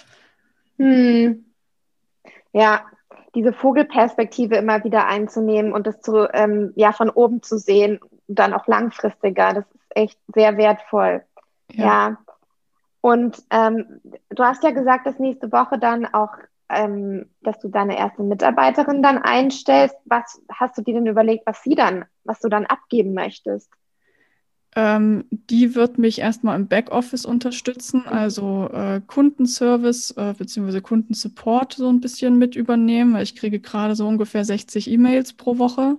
[0.79, 1.45] Hm.
[2.53, 2.85] Ja,
[3.35, 7.99] diese Vogelperspektive immer wieder einzunehmen und das zu, ähm, ja, von oben zu sehen,
[8.29, 11.25] dann auch langfristiger, das ist echt sehr wertvoll.
[11.73, 11.85] Ja.
[11.85, 12.19] ja.
[13.01, 14.01] Und ähm,
[14.31, 16.31] du hast ja gesagt, dass nächste Woche dann auch
[16.69, 19.97] ähm, dass du deine erste Mitarbeiterin dann einstellst.
[20.05, 23.71] Was hast du dir denn überlegt, was sie dann, was du dann abgeben möchtest?
[24.77, 30.81] Ähm, die wird mich erstmal im Backoffice unterstützen, also äh, Kundenservice äh, bzw.
[30.81, 35.59] Kundensupport so ein bisschen mit übernehmen, weil ich kriege gerade so ungefähr 60 E-Mails pro
[35.59, 35.97] Woche.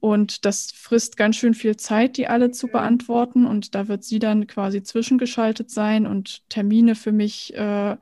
[0.00, 2.72] Und das frisst ganz schön viel Zeit, die alle zu mhm.
[2.72, 3.46] beantworten.
[3.46, 7.96] Und da wird sie dann quasi zwischengeschaltet sein und Termine für mich äh,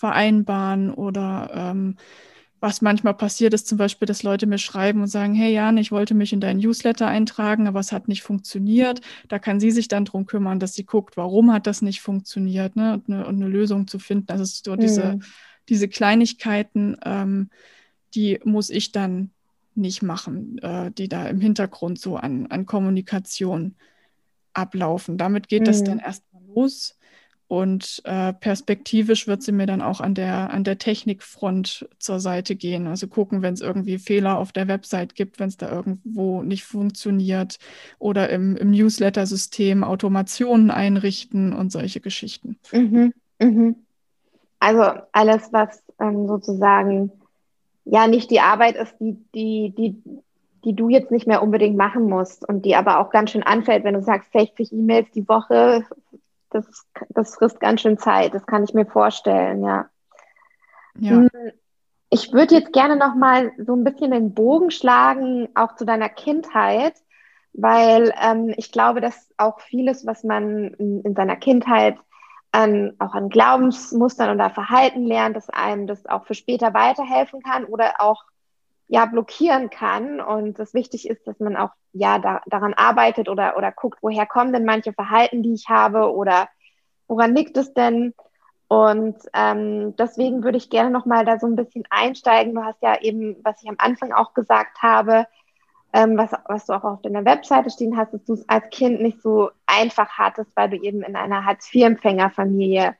[0.00, 1.96] vereinbaren oder ähm,
[2.58, 5.92] was manchmal passiert ist, zum Beispiel, dass Leute mir schreiben und sagen, hey Jan, ich
[5.92, 9.02] wollte mich in deinen Newsletter eintragen, aber es hat nicht funktioniert.
[9.28, 12.76] Da kann sie sich dann drum kümmern, dass sie guckt, warum hat das nicht funktioniert
[12.76, 12.94] ne?
[12.94, 14.30] und, eine, und eine Lösung zu finden.
[14.30, 14.80] Also so mhm.
[14.80, 15.18] diese,
[15.68, 17.50] diese Kleinigkeiten, ähm,
[18.14, 19.30] die muss ich dann
[19.74, 23.76] nicht machen, äh, die da im Hintergrund so an, an Kommunikation
[24.54, 25.18] ablaufen.
[25.18, 25.66] Damit geht mhm.
[25.66, 26.98] das dann erstmal los.
[27.50, 32.54] Und äh, perspektivisch wird sie mir dann auch an der, an der Technikfront zur Seite
[32.54, 32.86] gehen.
[32.86, 36.62] Also gucken, wenn es irgendwie Fehler auf der Website gibt, wenn es da irgendwo nicht
[36.62, 37.58] funktioniert
[37.98, 42.56] oder im, im Newsletter-System Automationen einrichten und solche Geschichten.
[42.70, 43.74] Mhm, mhm.
[44.60, 47.10] Also alles, was ähm, sozusagen
[47.84, 49.96] ja nicht die Arbeit ist, die, die, die,
[50.64, 53.82] die du jetzt nicht mehr unbedingt machen musst und die aber auch ganz schön anfällt,
[53.82, 55.84] wenn du sagst, 60 E-Mails die Woche,
[56.50, 59.88] das, das frisst ganz schön Zeit, das kann ich mir vorstellen, ja.
[60.98, 61.10] ja.
[61.10, 61.30] Hm,
[62.10, 66.08] ich würde jetzt gerne noch mal so ein bisschen den Bogen schlagen, auch zu deiner
[66.08, 66.94] Kindheit,
[67.52, 71.96] weil ähm, ich glaube, dass auch vieles, was man in, in seiner Kindheit
[72.52, 77.64] an, auch an Glaubensmustern oder Verhalten lernt, dass einem das auch für später weiterhelfen kann
[77.64, 78.24] oder auch
[78.90, 83.56] ja blockieren kann und es wichtig ist, dass man auch ja da, daran arbeitet oder
[83.56, 86.48] oder guckt, woher kommen denn manche Verhalten, die ich habe oder
[87.06, 88.14] woran liegt es denn?
[88.66, 92.54] Und ähm, deswegen würde ich gerne noch mal da so ein bisschen einsteigen.
[92.54, 95.26] Du hast ja eben, was ich am Anfang auch gesagt habe,
[95.92, 99.00] ähm, was, was du auch auf deiner Webseite stehen hast, dass du es als Kind
[99.00, 102.96] nicht so einfach hattest, weil du eben in einer Hartz-IV-Empfängerfamilie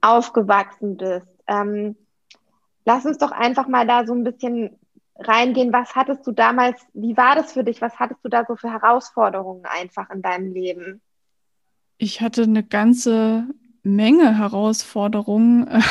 [0.00, 1.26] aufgewachsen bist.
[1.48, 1.96] Ähm,
[2.84, 4.78] lass uns doch einfach mal da so ein bisschen
[5.18, 5.72] reingehen.
[5.72, 7.80] Was hattest du damals, wie war das für dich?
[7.80, 11.00] Was hattest du da so für Herausforderungen einfach in deinem Leben?
[11.98, 13.46] Ich hatte eine ganze
[13.82, 15.68] Menge Herausforderungen.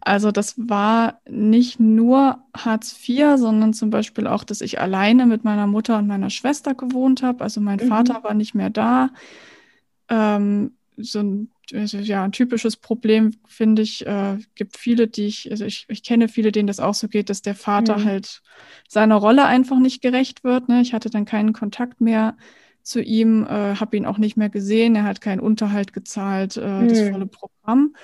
[0.00, 5.44] Also das war nicht nur Hartz IV, sondern zum Beispiel auch, dass ich alleine mit
[5.44, 7.44] meiner Mutter und meiner Schwester gewohnt habe.
[7.44, 7.88] Also mein mhm.
[7.88, 9.10] Vater war nicht mehr da.
[10.08, 15.50] Ähm, so ein, also ja, ein typisches Problem, finde ich, äh, gibt viele, die ich,
[15.50, 18.04] also ich, ich kenne viele, denen das auch so geht, dass der Vater mhm.
[18.04, 18.42] halt
[18.88, 20.68] seiner Rolle einfach nicht gerecht wird.
[20.68, 20.80] Ne?
[20.80, 22.36] Ich hatte dann keinen Kontakt mehr
[22.82, 26.66] zu ihm, äh, habe ihn auch nicht mehr gesehen, er hat keinen Unterhalt gezahlt, äh,
[26.66, 26.88] mhm.
[26.88, 27.94] das volle Programm.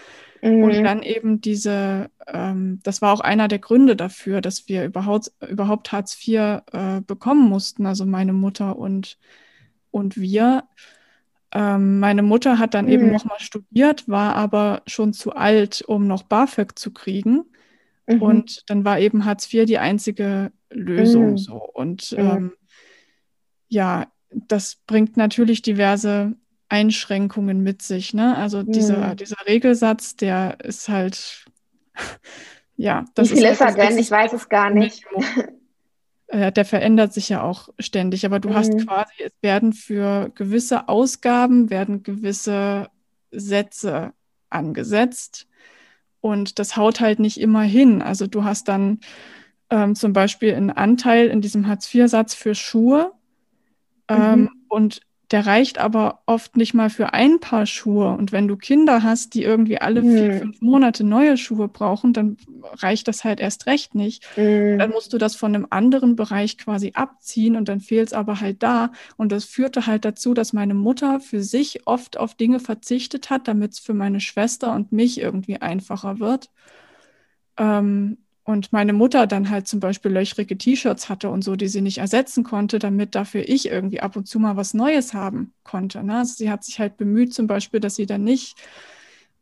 [0.43, 0.63] Mhm.
[0.63, 5.33] Und dann eben diese, ähm, das war auch einer der Gründe dafür, dass wir überhaupt,
[5.49, 9.19] überhaupt Hartz IV äh, bekommen mussten, also meine Mutter und,
[9.91, 10.65] und wir.
[11.55, 12.91] Ähm, meine Mutter hat dann mhm.
[12.93, 17.45] eben nochmal studiert, war aber schon zu alt, um noch BAföG zu kriegen.
[18.07, 18.23] Mhm.
[18.23, 21.39] Und dann war eben Hartz IV die einzige Lösung mhm.
[21.39, 21.55] so.
[21.57, 22.53] Und ähm,
[23.69, 26.35] ja, das bringt natürlich diverse
[26.69, 28.15] Einschränkungen mit sich.
[28.15, 28.37] Ne?
[28.37, 28.73] Also mhm.
[28.73, 31.45] dieser, dieser Regelsatz, der ist halt,
[32.77, 33.05] ja.
[33.15, 33.99] Das Wie viel ist, halt ist er denn?
[33.99, 35.05] Ich weiß es gar nicht.
[36.29, 38.55] Äh, der verändert sich ja auch ständig, aber du mhm.
[38.55, 42.89] hast quasi, es werden für gewisse Ausgaben, werden gewisse
[43.31, 44.13] Sätze
[44.49, 45.47] angesetzt
[46.21, 48.01] und das haut halt nicht immer hin.
[48.01, 49.01] Also du hast dann
[49.71, 53.13] ähm, zum Beispiel einen Anteil in diesem Hartz-IV-Satz für Schuhe
[54.09, 54.51] ähm, mhm.
[54.69, 58.11] und der reicht aber oft nicht mal für ein Paar Schuhe.
[58.11, 60.17] Und wenn du Kinder hast, die irgendwie alle mhm.
[60.17, 62.37] vier, fünf Monate neue Schuhe brauchen, dann
[62.75, 64.25] reicht das halt erst recht nicht.
[64.37, 64.79] Mhm.
[64.79, 68.41] Dann musst du das von einem anderen Bereich quasi abziehen und dann fehlt es aber
[68.41, 68.93] halt da.
[69.17, 73.49] Und das führte halt dazu, dass meine Mutter für sich oft auf Dinge verzichtet hat,
[73.49, 76.51] damit es für meine Schwester und mich irgendwie einfacher wird.
[77.57, 81.81] Ähm, und meine Mutter dann halt zum Beispiel löchrige T-Shirts hatte und so, die sie
[81.81, 86.05] nicht ersetzen konnte, damit dafür ich irgendwie ab und zu mal was Neues haben konnte.
[86.05, 86.19] Ne?
[86.19, 88.59] Also sie hat sich halt bemüht, zum Beispiel, dass sie dann nicht,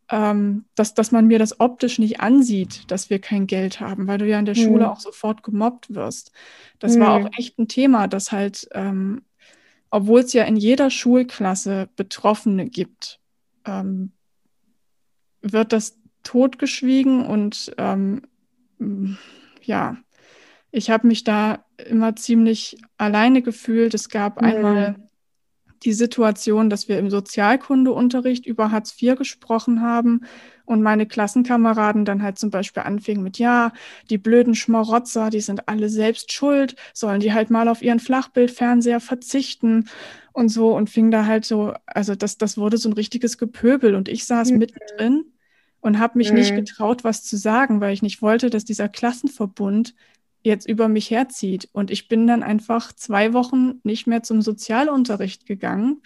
[0.08, 4.18] ähm, dass, dass man mir das optisch nicht ansieht, dass wir kein Geld haben, weil
[4.18, 4.62] du ja in der mhm.
[4.62, 6.30] Schule auch sofort gemobbt wirst.
[6.78, 7.00] Das mhm.
[7.00, 9.22] war auch echt ein Thema, dass halt, ähm,
[9.90, 13.18] obwohl es ja in jeder Schulklasse Betroffene gibt,
[13.66, 14.12] ähm,
[15.40, 18.22] wird das totgeschwiegen und ähm,
[19.62, 19.96] ja,
[20.70, 23.94] ich habe mich da immer ziemlich alleine gefühlt.
[23.94, 24.48] Es gab mhm.
[24.48, 24.96] einmal
[25.84, 30.22] die Situation, dass wir im Sozialkundeunterricht über Hartz IV gesprochen haben
[30.64, 33.72] und meine Klassenkameraden dann halt zum Beispiel anfingen mit, ja,
[34.08, 39.00] die blöden Schmarotzer, die sind alle selbst schuld, sollen die halt mal auf ihren Flachbildfernseher
[39.00, 39.88] verzichten
[40.32, 43.94] und so und fing da halt so, also das, das wurde so ein richtiges Gepöbel
[43.94, 44.58] und ich saß mhm.
[44.58, 45.24] mittendrin
[45.82, 46.38] und habe mich mhm.
[46.38, 49.94] nicht getraut, was zu sagen, weil ich nicht wollte, dass dieser Klassenverbund
[50.42, 51.68] jetzt über mich herzieht.
[51.72, 56.00] Und ich bin dann einfach zwei Wochen nicht mehr zum Sozialunterricht gegangen,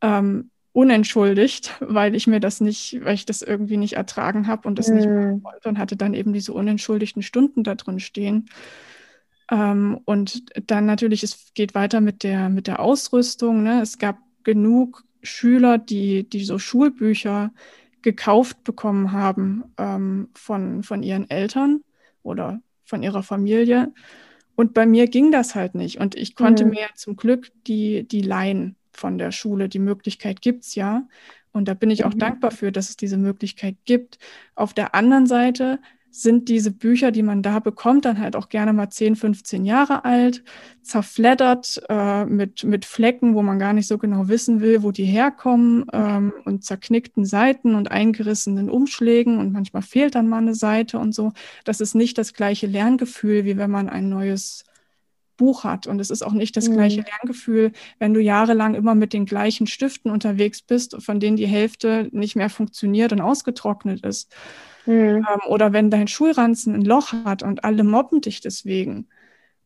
[0.00, 4.78] ähm, unentschuldigt, weil ich mir das nicht, weil ich das irgendwie nicht ertragen habe und
[4.78, 4.96] das mhm.
[4.96, 8.50] nicht machen wollte und hatte dann eben diese unentschuldigten Stunden da drin stehen.
[9.50, 13.62] Ähm, und dann natürlich, es geht weiter mit der, mit der Ausrüstung.
[13.62, 13.80] Ne?
[13.80, 17.52] Es gab genug Schüler, die, die so Schulbücher
[18.02, 21.82] gekauft bekommen haben ähm, von, von ihren Eltern
[22.22, 23.92] oder von ihrer Familie.
[24.54, 26.00] Und bei mir ging das halt nicht.
[26.00, 26.70] Und ich konnte mhm.
[26.70, 29.68] mir zum Glück die, die leihen von der Schule.
[29.68, 31.06] Die Möglichkeit gibt es ja.
[31.52, 32.18] Und da bin ich auch mhm.
[32.18, 34.18] dankbar für, dass es diese Möglichkeit gibt.
[34.54, 35.78] Auf der anderen Seite
[36.10, 40.04] sind diese Bücher, die man da bekommt, dann halt auch gerne mal 10, 15 Jahre
[40.04, 40.42] alt,
[40.82, 45.04] zerfleddert äh, mit, mit Flecken, wo man gar nicht so genau wissen will, wo die
[45.04, 50.98] herkommen ähm, und zerknickten Seiten und eingerissenen Umschlägen und manchmal fehlt dann mal eine Seite
[50.98, 51.32] und so.
[51.64, 54.64] Das ist nicht das gleiche Lerngefühl, wie wenn man ein neues
[55.38, 55.86] Buch hat.
[55.86, 56.74] Und es ist auch nicht das mhm.
[56.74, 61.46] gleiche Lerngefühl, wenn du jahrelang immer mit den gleichen Stiften unterwegs bist, von denen die
[61.46, 64.30] Hälfte nicht mehr funktioniert und ausgetrocknet ist.
[64.84, 64.94] Mhm.
[64.94, 69.08] Ähm, oder wenn dein Schulranzen ein Loch hat und alle mobben dich deswegen.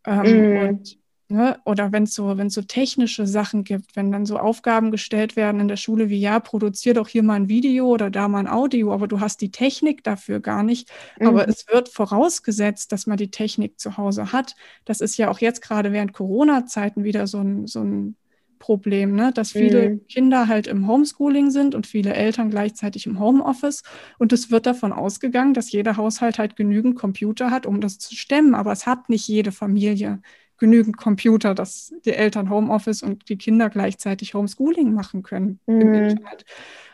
[0.07, 0.69] Ähm, mhm.
[0.69, 1.02] und,
[1.33, 5.35] ne, oder wenn es so, wenn so technische Sachen gibt, wenn dann so Aufgaben gestellt
[5.35, 8.41] werden in der Schule wie, ja, produzier doch hier mal ein Video oder da mal
[8.41, 10.91] ein Audio, aber du hast die Technik dafür gar nicht.
[11.19, 11.29] Mhm.
[11.29, 14.55] Aber es wird vorausgesetzt, dass man die Technik zu Hause hat.
[14.85, 18.17] Das ist ja auch jetzt gerade während Corona-Zeiten wieder so ein, so ein
[18.63, 19.33] Problem, ne?
[19.35, 20.07] dass viele mhm.
[20.07, 23.83] Kinder halt im Homeschooling sind und viele Eltern gleichzeitig im Homeoffice.
[24.21, 28.15] Und es wird davon ausgegangen, dass jeder Haushalt halt genügend Computer hat, um das zu
[28.15, 28.55] stemmen.
[28.55, 30.23] Aber es hat nicht jede Familie
[30.63, 35.81] genügend Computer, dass die Eltern Homeoffice und die Kinder gleichzeitig Homeschooling machen können mhm.
[35.81, 36.45] im Internet.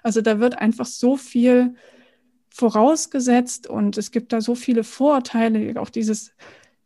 [0.03, 1.75] Also da wird einfach so viel
[2.49, 6.33] vorausgesetzt und es gibt da so viele Vorurteile, auch dieses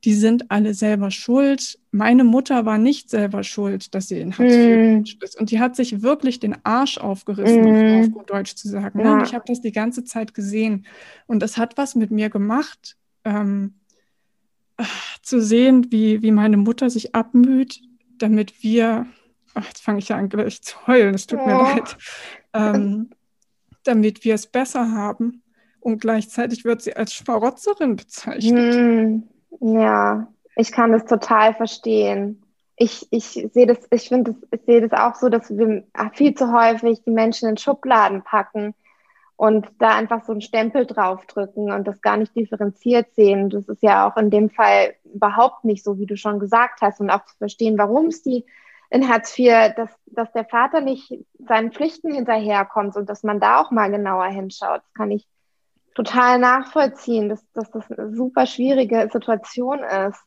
[0.05, 1.79] die sind alle selber schuld.
[1.93, 5.23] Meine Mutter war nicht selber schuld, dass sie in Hartz IV mm.
[5.23, 5.39] ist.
[5.39, 8.01] Und die hat sich wirklich den Arsch aufgerissen, mm.
[8.01, 8.99] auf gut Deutsch zu sagen.
[8.99, 9.05] Ne?
[9.05, 9.13] Ja.
[9.15, 10.87] Und ich habe das die ganze Zeit gesehen.
[11.29, 13.75] Und das hat was mit mir gemacht, ähm,
[15.23, 17.81] zu sehen, wie, wie meine Mutter sich abmüht,
[18.19, 19.07] damit wir,
[19.55, 21.47] ach, jetzt fange ich ja an gleich zu heulen, es tut oh.
[21.47, 21.97] mir leid,
[22.55, 23.11] ähm,
[23.85, 25.43] damit wir es besser haben.
[25.81, 29.25] Und gleichzeitig wird sie als Schmarotzerin bezeichnet.
[29.61, 29.79] Mm.
[29.79, 32.43] Ja, ich kann das total verstehen.
[32.77, 36.35] Ich, ich sehe das, ich finde das, ich sehe das auch so, dass wir viel
[36.35, 38.75] zu häufig die Menschen in Schubladen packen
[39.43, 43.51] und da einfach so einen Stempel draufdrücken und das gar nicht differenziert sehen.
[43.51, 47.01] Das ist ja auch in dem Fall überhaupt nicht so, wie du schon gesagt hast
[47.01, 48.45] und auch zu verstehen, warum es die
[48.89, 53.61] in Hartz IV, dass, dass der Vater nicht seinen Pflichten hinterherkommt und dass man da
[53.61, 54.83] auch mal genauer hinschaut.
[54.83, 55.27] Das kann ich
[55.97, 60.23] total nachvollziehen, dass, dass das eine super schwierige Situation ist.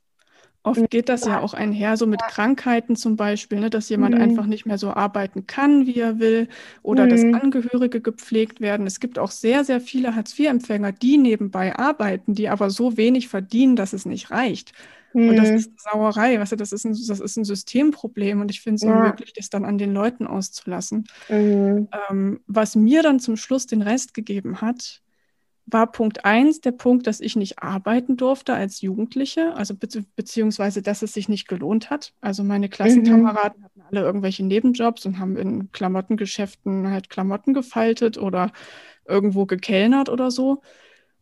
[0.65, 4.21] Oft geht das ja auch einher, so mit Krankheiten zum Beispiel, ne, dass jemand mhm.
[4.21, 6.47] einfach nicht mehr so arbeiten kann, wie er will,
[6.81, 7.09] oder mhm.
[7.09, 8.87] dass Angehörige gepflegt werden.
[8.87, 13.75] Es gibt auch sehr, sehr viele Hartz-IV-Empfänger, die nebenbei arbeiten, die aber so wenig verdienen,
[13.75, 14.73] dass es nicht reicht.
[15.13, 15.29] Mhm.
[15.29, 15.55] Und das mhm.
[15.55, 18.75] ist eine Sauerei, weißt du, das ist ein, das ist ein Systemproblem und ich finde
[18.75, 18.95] es ja.
[18.95, 21.05] unmöglich, das dann an den Leuten auszulassen.
[21.29, 21.87] Mhm.
[22.09, 25.03] Ähm, was mir dann zum Schluss den Rest gegeben hat,
[25.67, 30.81] war Punkt eins der Punkt, dass ich nicht arbeiten durfte als Jugendliche, also be beziehungsweise,
[30.81, 32.13] dass es sich nicht gelohnt hat.
[32.21, 33.65] Also meine Klassenkameraden mhm.
[33.65, 38.51] hatten alle irgendwelche Nebenjobs und haben in Klamottengeschäften halt Klamotten gefaltet oder
[39.07, 40.61] irgendwo gekellnert oder so.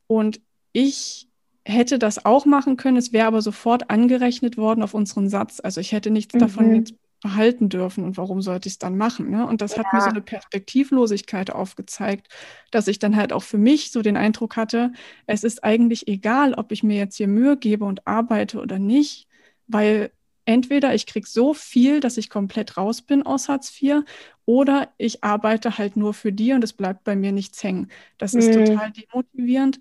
[0.07, 0.41] Und
[0.73, 1.29] ich
[1.65, 5.61] hätte das auch machen können, es wäre aber sofort angerechnet worden auf unseren Satz.
[5.63, 6.39] Also ich hätte nichts mhm.
[6.39, 9.31] davon jetzt behalten dürfen und warum sollte ich es dann machen?
[9.31, 9.47] Ne?
[9.47, 9.83] Und das ja.
[9.83, 12.27] hat mir so eine Perspektivlosigkeit aufgezeigt,
[12.69, 14.91] dass ich dann halt auch für mich so den Eindruck hatte,
[15.25, 19.27] es ist eigentlich egal, ob ich mir jetzt hier Mühe gebe und arbeite oder nicht,
[19.67, 20.11] weil
[20.45, 24.03] entweder ich kriege so viel, dass ich komplett raus bin aus Hartz IV,
[24.45, 27.89] oder ich arbeite halt nur für die und es bleibt bei mir nichts hängen.
[28.17, 28.65] Das ist mhm.
[28.65, 29.79] total demotivierend.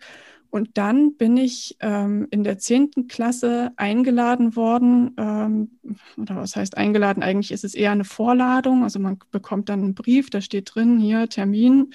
[0.52, 5.70] Und dann bin ich ähm, in der zehnten Klasse eingeladen worden, ähm,
[6.18, 7.22] oder was heißt eingeladen?
[7.22, 8.82] Eigentlich ist es eher eine Vorladung.
[8.82, 11.94] Also man bekommt dann einen Brief, da steht drin, hier Termin,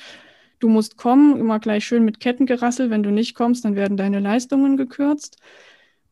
[0.58, 2.89] du musst kommen, immer gleich schön mit Kettengerassel.
[2.89, 5.38] Wenn du nicht kommst, dann werden deine Leistungen gekürzt.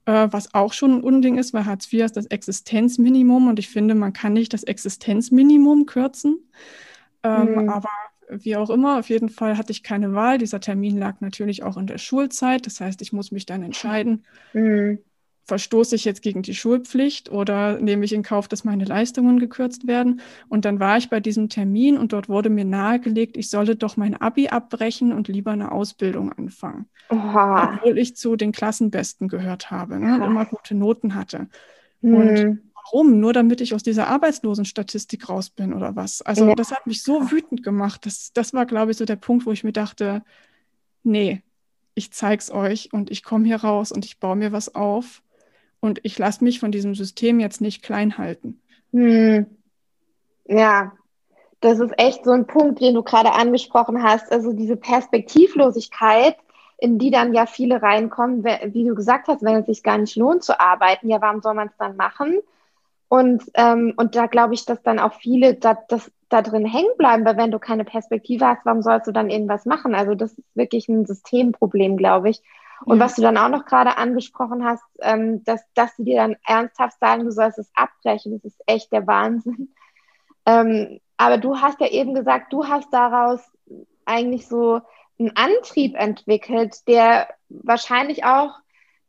[0.05, 3.69] Äh, was auch schon ein Unding ist, weil Hartz IV ist das Existenzminimum und ich
[3.69, 6.47] finde, man kann nicht das Existenzminimum kürzen.
[7.23, 7.69] Ähm, mhm.
[7.69, 7.89] Aber
[8.29, 10.37] wie auch immer, auf jeden Fall hatte ich keine Wahl.
[10.37, 12.65] Dieser Termin lag natürlich auch in der Schulzeit.
[12.65, 14.99] Das heißt, ich muss mich dann entscheiden, mhm.
[15.45, 19.87] verstoße ich jetzt gegen die Schulpflicht oder nehme ich in Kauf, dass meine Leistungen gekürzt
[19.87, 20.21] werden.
[20.49, 23.97] Und dann war ich bei diesem Termin und dort wurde mir nahegelegt, ich solle doch
[23.97, 26.87] mein ABI abbrechen und lieber eine Ausbildung anfangen.
[27.09, 27.75] Oha.
[27.75, 31.47] Obwohl ich zu den Klassenbesten gehört habe ne, und immer gute Noten hatte.
[32.01, 32.15] Mhm.
[32.15, 33.19] Und warum?
[33.19, 36.21] Nur damit ich aus dieser Arbeitslosenstatistik raus bin oder was?
[36.21, 36.55] Also ja.
[36.55, 38.05] das hat mich so wütend gemacht.
[38.05, 40.23] Das, das war, glaube ich, so der Punkt, wo ich mir dachte,
[41.03, 41.41] nee,
[41.95, 45.21] ich zeig's euch und ich komme hier raus und ich baue mir was auf
[45.79, 48.61] und ich lasse mich von diesem System jetzt nicht klein halten.
[48.91, 49.45] Hm.
[50.47, 50.93] Ja,
[51.61, 54.31] das ist echt so ein Punkt, den du gerade angesprochen hast.
[54.31, 56.35] Also diese Perspektivlosigkeit,
[56.77, 60.15] in die dann ja viele reinkommen, wie du gesagt hast, wenn es sich gar nicht
[60.17, 62.39] lohnt zu arbeiten, ja, warum soll man es dann machen?
[63.07, 66.97] Und, ähm, und da glaube ich, dass dann auch viele, da, das, da drin hängen
[66.97, 69.93] bleiben, weil wenn du keine Perspektive hast, warum sollst du dann irgendwas machen?
[69.93, 72.41] Also das ist wirklich ein Systemproblem, glaube ich.
[72.83, 73.05] Und ja.
[73.05, 76.99] was du dann auch noch gerade angesprochen hast, ähm, dass, dass sie dir dann ernsthaft
[76.99, 79.73] sagen, du sollst es abbrechen, das ist echt der Wahnsinn.
[80.47, 83.41] Ähm, aber du hast ja eben gesagt, du hast daraus
[84.05, 84.79] eigentlich so
[85.17, 88.59] einen Antrieb entwickelt, der wahrscheinlich auch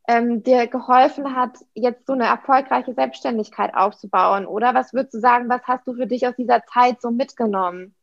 [0.09, 4.74] ähm, dir geholfen hat, jetzt so eine erfolgreiche Selbstständigkeit aufzubauen, oder?
[4.74, 7.94] Was würdest du sagen, was hast du für dich aus dieser Zeit so mitgenommen?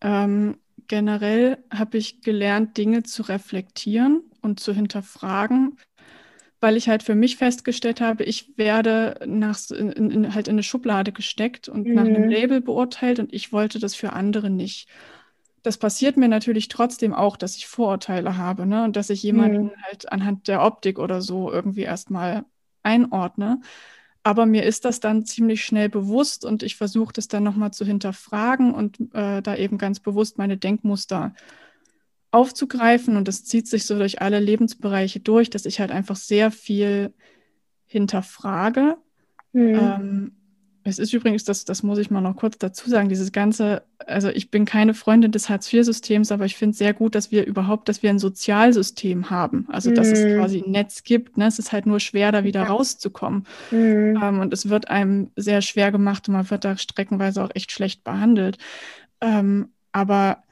[0.00, 5.78] Ähm, generell habe ich gelernt, Dinge zu reflektieren und zu hinterfragen,
[6.60, 10.62] weil ich halt für mich festgestellt habe, ich werde nach, in, in, halt in eine
[10.62, 11.94] Schublade gesteckt und mhm.
[11.94, 12.30] nach einem mhm.
[12.30, 14.88] Label beurteilt und ich wollte das für andere nicht
[15.62, 18.84] das passiert mir natürlich trotzdem auch, dass ich Vorurteile habe, ne?
[18.84, 19.82] Und dass ich jemanden mhm.
[19.82, 22.44] halt anhand der Optik oder so irgendwie erstmal
[22.82, 23.60] einordne.
[24.22, 27.86] Aber mir ist das dann ziemlich schnell bewusst und ich versuche das dann nochmal zu
[27.86, 31.34] hinterfragen und äh, da eben ganz bewusst meine Denkmuster
[32.30, 33.16] aufzugreifen.
[33.16, 37.14] Und das zieht sich so durch alle Lebensbereiche durch, dass ich halt einfach sehr viel
[37.86, 38.98] hinterfrage.
[39.52, 39.74] Mhm.
[39.74, 40.32] Ähm,
[40.90, 44.28] es ist übrigens, das, das muss ich mal noch kurz dazu sagen, dieses ganze, also
[44.28, 47.88] ich bin keine Freundin des Hartz-IV-Systems, aber ich finde es sehr gut, dass wir überhaupt,
[47.88, 49.66] dass wir ein Sozialsystem haben.
[49.70, 50.12] Also dass mm.
[50.12, 50.36] es mhm.
[50.36, 51.38] quasi ein Netz gibt.
[51.38, 51.46] Ne?
[51.46, 52.66] Es ist halt nur schwer, da wieder ja.
[52.68, 53.46] rauszukommen.
[53.70, 54.16] Mm.
[54.20, 57.72] Ähm, und es wird einem sehr schwer gemacht und man wird da streckenweise auch echt
[57.72, 58.58] schlecht behandelt.
[59.20, 60.42] Ähm, aber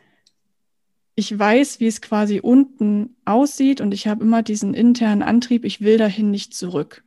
[1.16, 5.80] ich weiß, wie es quasi unten aussieht und ich habe immer diesen internen Antrieb, ich
[5.80, 7.02] will dahin nicht zurück.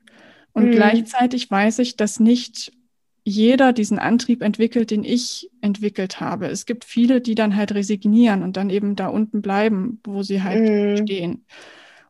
[0.53, 0.71] Und mm.
[0.71, 2.73] gleichzeitig weiß ich, dass nicht
[3.23, 6.47] jeder diesen Antrieb entwickelt, den ich entwickelt habe.
[6.47, 10.41] Es gibt viele, die dann halt resignieren und dann eben da unten bleiben, wo sie
[10.41, 11.03] halt mm.
[11.03, 11.45] stehen.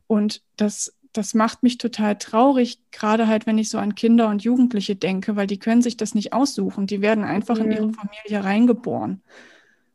[0.08, 4.44] Und das, das macht mich total traurig, gerade halt, wenn ich so an Kinder und
[4.44, 6.88] Jugendliche denke, weil die können sich das nicht aussuchen.
[6.88, 7.62] Die werden einfach mm.
[7.64, 7.94] in ihre mhm.
[7.94, 9.22] Familie reingeboren.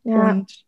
[0.05, 0.31] Ja.
[0.31, 0.67] Und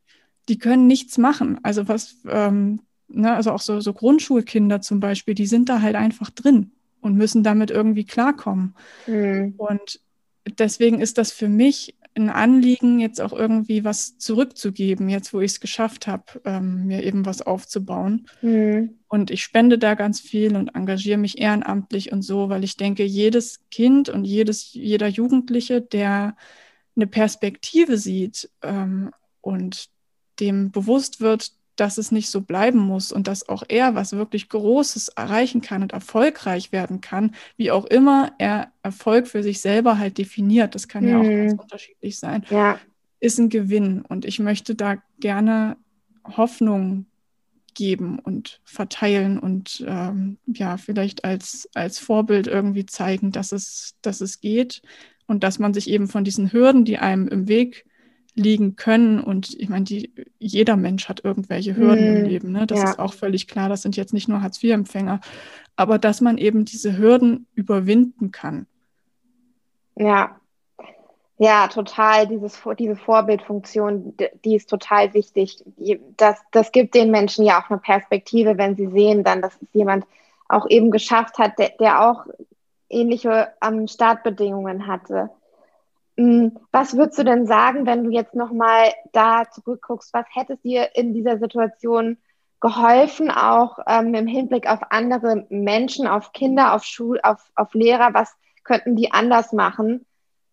[0.49, 1.61] die können nichts machen.
[1.62, 5.94] Also was, ähm, ne, also auch so, so Grundschulkinder zum Beispiel, die sind da halt
[5.94, 6.72] einfach drin
[7.03, 8.74] und müssen damit irgendwie klarkommen.
[9.07, 9.51] Mm.
[9.59, 10.01] Und
[10.49, 15.53] deswegen ist das für mich ein Anliegen, jetzt auch irgendwie was zurückzugeben, jetzt wo ich
[15.53, 18.26] es geschafft habe, ähm, mir eben was aufzubauen.
[18.42, 18.99] Mhm.
[19.09, 23.05] Und ich spende da ganz viel und engagiere mich ehrenamtlich und so, weil ich denke,
[23.05, 26.36] jedes Kind und jedes, jeder Jugendliche, der
[26.96, 29.88] eine Perspektive sieht ähm, und
[30.40, 34.49] dem bewusst wird, dass es nicht so bleiben muss und dass auch er was wirklich
[34.49, 39.97] Großes erreichen kann und erfolgreich werden kann, wie auch immer er Erfolg für sich selber
[39.97, 41.11] halt definiert, das kann mhm.
[41.11, 41.61] ja auch ganz mhm.
[41.61, 42.79] unterschiedlich sein, ja.
[43.20, 44.03] ist ein Gewinn.
[44.03, 45.76] Und ich möchte da gerne
[46.37, 47.07] Hoffnung
[47.74, 54.20] geben und verteilen und ähm, ja, vielleicht als, als Vorbild irgendwie zeigen, dass es, dass
[54.20, 54.83] es geht
[55.29, 57.85] und dass man sich eben von diesen Hürden, die einem im Weg
[58.39, 59.20] liegen können.
[59.20, 62.53] Und ich meine, die, jeder Mensch hat irgendwelche Hürden mm, im Leben.
[62.53, 62.66] Ne?
[62.66, 62.91] Das ja.
[62.91, 63.68] ist auch völlig klar.
[63.68, 65.20] Das sind jetzt nicht nur Hartz-IV-Empfänger.
[65.76, 68.66] Aber dass man eben diese Hürden überwinden kann.
[69.97, 70.36] Ja.
[71.41, 72.26] Ja, total.
[72.26, 74.14] Dieses, diese Vorbildfunktion,
[74.45, 75.62] die ist total wichtig.
[76.16, 79.68] Das, das gibt den Menschen ja auch eine Perspektive, wenn sie sehen dann, dass es
[79.72, 80.05] jemand
[80.49, 82.26] auch eben geschafft hat, der, der auch
[82.91, 85.30] ähnliche ähm, Startbedingungen hatte.
[86.18, 90.12] Mm, was würdest du denn sagen, wenn du jetzt nochmal da zurückguckst?
[90.12, 92.18] Was hättest dir in dieser Situation
[92.60, 98.14] geholfen, auch ähm, im Hinblick auf andere Menschen, auf Kinder, auf Schul, auf, auf Lehrer?
[98.14, 100.04] Was könnten die anders machen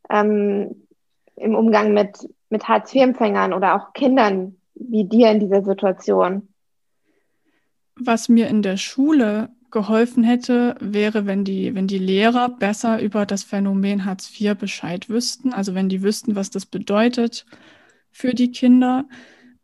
[0.07, 0.87] ähm,
[1.35, 2.15] im Umgang mit,
[2.49, 6.47] mit Hartz-IV-Empfängern oder auch Kindern wie dir in dieser Situation?
[7.95, 13.25] Was mir in der Schule geholfen hätte, wäre, wenn die, wenn die Lehrer besser über
[13.25, 17.45] das Phänomen Hartz IV Bescheid wüssten, also wenn die wüssten, was das bedeutet
[18.09, 19.03] für die Kinder.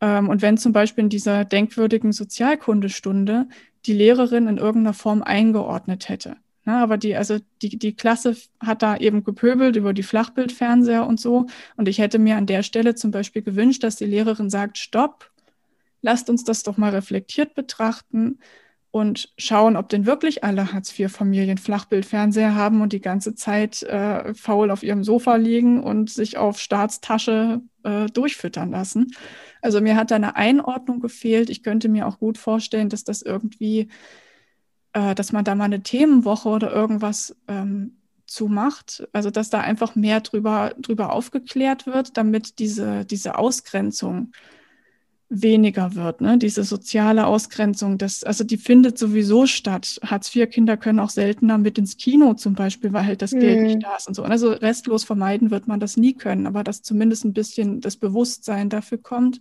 [0.02, 3.48] Ähm, und wenn zum Beispiel in dieser denkwürdigen Sozialkundestunde
[3.86, 6.36] die Lehrerin in irgendeiner Form eingeordnet hätte.
[6.66, 11.22] Na, aber die, also die, die Klasse hat da eben gepöbelt über die Flachbildfernseher und
[11.22, 11.48] so.
[11.78, 15.32] Und ich hätte mir an der Stelle zum Beispiel gewünscht, dass die Lehrerin sagt, stopp,
[16.02, 18.40] lasst uns das doch mal reflektiert betrachten
[18.92, 24.70] und schauen, ob denn wirklich alle Hartz-IV-Familien Flachbildfernseher haben und die ganze Zeit äh, faul
[24.70, 29.16] auf ihrem Sofa liegen und sich auf Staatstasche äh, durchfüttern lassen.
[29.62, 31.50] Also mir hat da eine Einordnung gefehlt.
[31.50, 33.88] Ich könnte mir auch gut vorstellen, dass das irgendwie,
[34.92, 39.08] äh, dass man da mal eine Themenwoche oder irgendwas ähm, zumacht.
[39.14, 44.34] Also dass da einfach mehr drüber, drüber aufgeklärt wird, damit diese, diese Ausgrenzung
[45.34, 46.20] weniger wird.
[46.20, 46.38] Ne?
[46.38, 49.98] Diese soziale Ausgrenzung, das, also die findet sowieso statt.
[50.04, 53.40] Hartz-IV-Kinder können auch seltener mit ins Kino zum Beispiel, weil halt das mhm.
[53.40, 54.24] Geld nicht da ist und so.
[54.24, 58.70] Also restlos vermeiden wird man das nie können, aber dass zumindest ein bisschen das Bewusstsein
[58.70, 59.40] dafür kommt.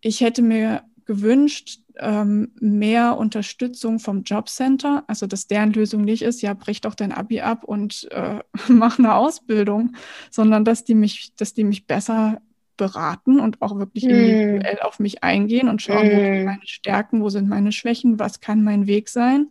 [0.00, 6.42] Ich hätte mir gewünscht, ähm, mehr Unterstützung vom Jobcenter, also dass deren Lösung nicht ist,
[6.42, 9.96] ja, brich doch dein Abi ab und äh, mach eine Ausbildung,
[10.30, 12.40] sondern dass die mich, dass die mich besser
[12.76, 14.10] beraten und auch wirklich mm.
[14.10, 16.10] individuell auf mich eingehen und schauen, mm.
[16.10, 16.44] wo sind hm.
[16.44, 19.48] meine Stärken, wo sind meine Schwächen, was kann mein Weg sein.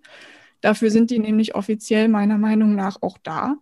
[0.61, 3.57] Dafür sind die nämlich offiziell meiner Meinung nach auch da.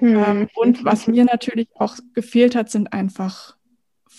[0.00, 0.06] Mm.
[0.06, 3.56] Ähm, und was mir natürlich auch gefehlt hat, sind einfach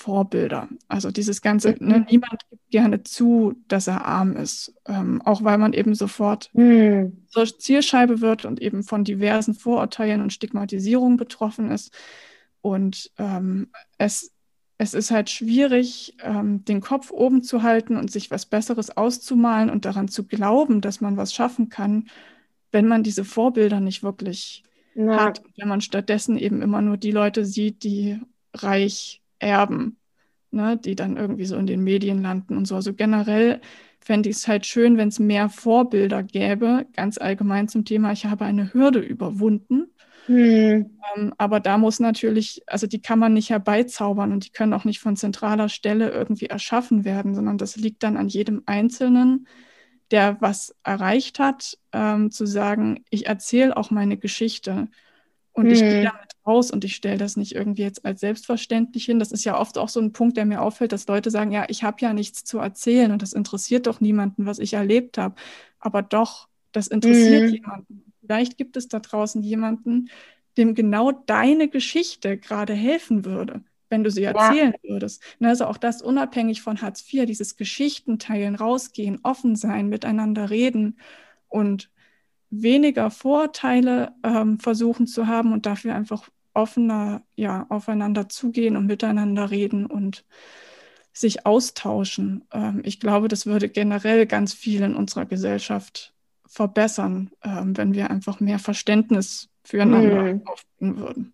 [0.02, 0.68] Vorbilder.
[0.88, 2.06] Also dieses ganze, ne, mhm.
[2.10, 7.26] niemand gibt gerne zu, dass er arm ist, ähm, auch weil man eben sofort mhm.
[7.28, 11.94] zur Zielscheibe wird und eben von diversen Vorurteilen und Stigmatisierungen betroffen ist.
[12.62, 14.32] Und ähm, es
[14.82, 19.70] es ist halt schwierig, ähm, den Kopf oben zu halten und sich was Besseres auszumalen
[19.70, 22.08] und daran zu glauben, dass man was schaffen kann,
[22.72, 24.64] wenn man diese Vorbilder nicht wirklich
[24.96, 25.20] ja.
[25.20, 25.44] hat.
[25.56, 28.20] Wenn man stattdessen eben immer nur die Leute sieht, die
[28.56, 29.98] reich erben,
[30.50, 32.74] ne, die dann irgendwie so in den Medien landen und so.
[32.74, 33.62] Also generell
[34.00, 38.26] fände ich es halt schön, wenn es mehr Vorbilder gäbe, ganz allgemein zum Thema, ich
[38.26, 39.92] habe eine Hürde überwunden
[40.28, 40.98] hm.
[41.16, 44.86] Ähm, aber da muss natürlich, also die kann man nicht herbeizaubern und die können auch
[44.86, 49.48] nicht von zentraler Stelle irgendwie erschaffen werden, sondern das liegt dann an jedem Einzelnen,
[50.12, 54.90] der was erreicht hat, ähm, zu sagen, ich erzähle auch meine Geschichte
[55.54, 55.72] und hm.
[55.72, 59.20] ich gehe damit raus und ich stelle das nicht irgendwie jetzt als selbstverständlich hin.
[59.20, 61.66] Das ist ja oft auch so ein Punkt, der mir auffällt, dass Leute sagen, ja,
[61.68, 65.36] ich habe ja nichts zu erzählen und das interessiert doch niemanden, was ich erlebt habe.
[65.80, 67.54] Aber doch, das interessiert hm.
[67.54, 68.11] jemanden.
[68.22, 70.10] Vielleicht gibt es da draußen jemanden,
[70.58, 74.90] dem genau deine Geschichte gerade helfen würde, wenn du sie erzählen ja.
[74.90, 75.24] würdest.
[75.40, 81.00] Ne, also auch das unabhängig von Hartz IV, dieses Geschichtenteilen, rausgehen, offen sein, miteinander reden
[81.48, 81.90] und
[82.50, 89.52] weniger Vorteile ähm, versuchen zu haben und dafür einfach offener ja, aufeinander zugehen und miteinander
[89.52, 90.26] reden und
[91.14, 92.46] sich austauschen.
[92.52, 96.14] Ähm, ich glaube, das würde generell ganz viel in unserer Gesellschaft
[96.52, 100.42] verbessern, ähm, wenn wir einfach mehr Verständnis füreinander hm.
[100.46, 101.34] aufbringen würden.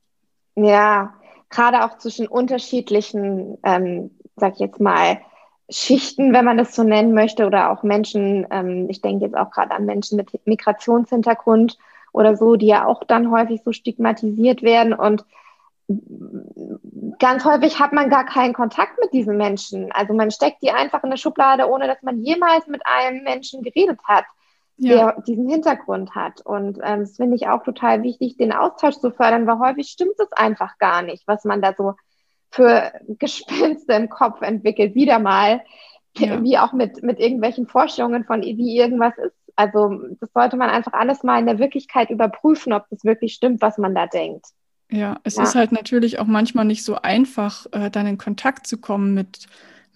[0.55, 1.15] Ja,
[1.49, 5.19] gerade auch zwischen unterschiedlichen, ähm, sag ich jetzt mal,
[5.69, 9.49] Schichten, wenn man das so nennen möchte, oder auch Menschen, ähm, ich denke jetzt auch
[9.49, 11.77] gerade an Menschen mit Migrationshintergrund
[12.13, 15.25] oder so, die ja auch dann häufig so stigmatisiert werden und
[17.17, 19.91] ganz häufig hat man gar keinen Kontakt mit diesen Menschen.
[19.93, 23.63] Also man steckt die einfach in eine Schublade, ohne dass man jemals mit einem Menschen
[23.63, 24.25] geredet hat
[24.77, 25.11] ja.
[25.11, 26.41] der diesen Hintergrund hat.
[26.41, 30.15] Und ähm, das finde ich auch total wichtig, den Austausch zu fördern, weil häufig stimmt
[30.17, 31.95] es einfach gar nicht, was man da so
[32.51, 35.61] für Gespenste im Kopf entwickelt, wieder mal,
[36.17, 36.41] ja.
[36.41, 39.35] wie auch mit, mit irgendwelchen Vorstellungen von, wie irgendwas ist.
[39.55, 43.61] Also das sollte man einfach alles mal in der Wirklichkeit überprüfen, ob das wirklich stimmt,
[43.61, 44.45] was man da denkt.
[44.89, 45.43] Ja, es ja.
[45.43, 49.47] ist halt natürlich auch manchmal nicht so einfach, äh, dann in Kontakt zu kommen mit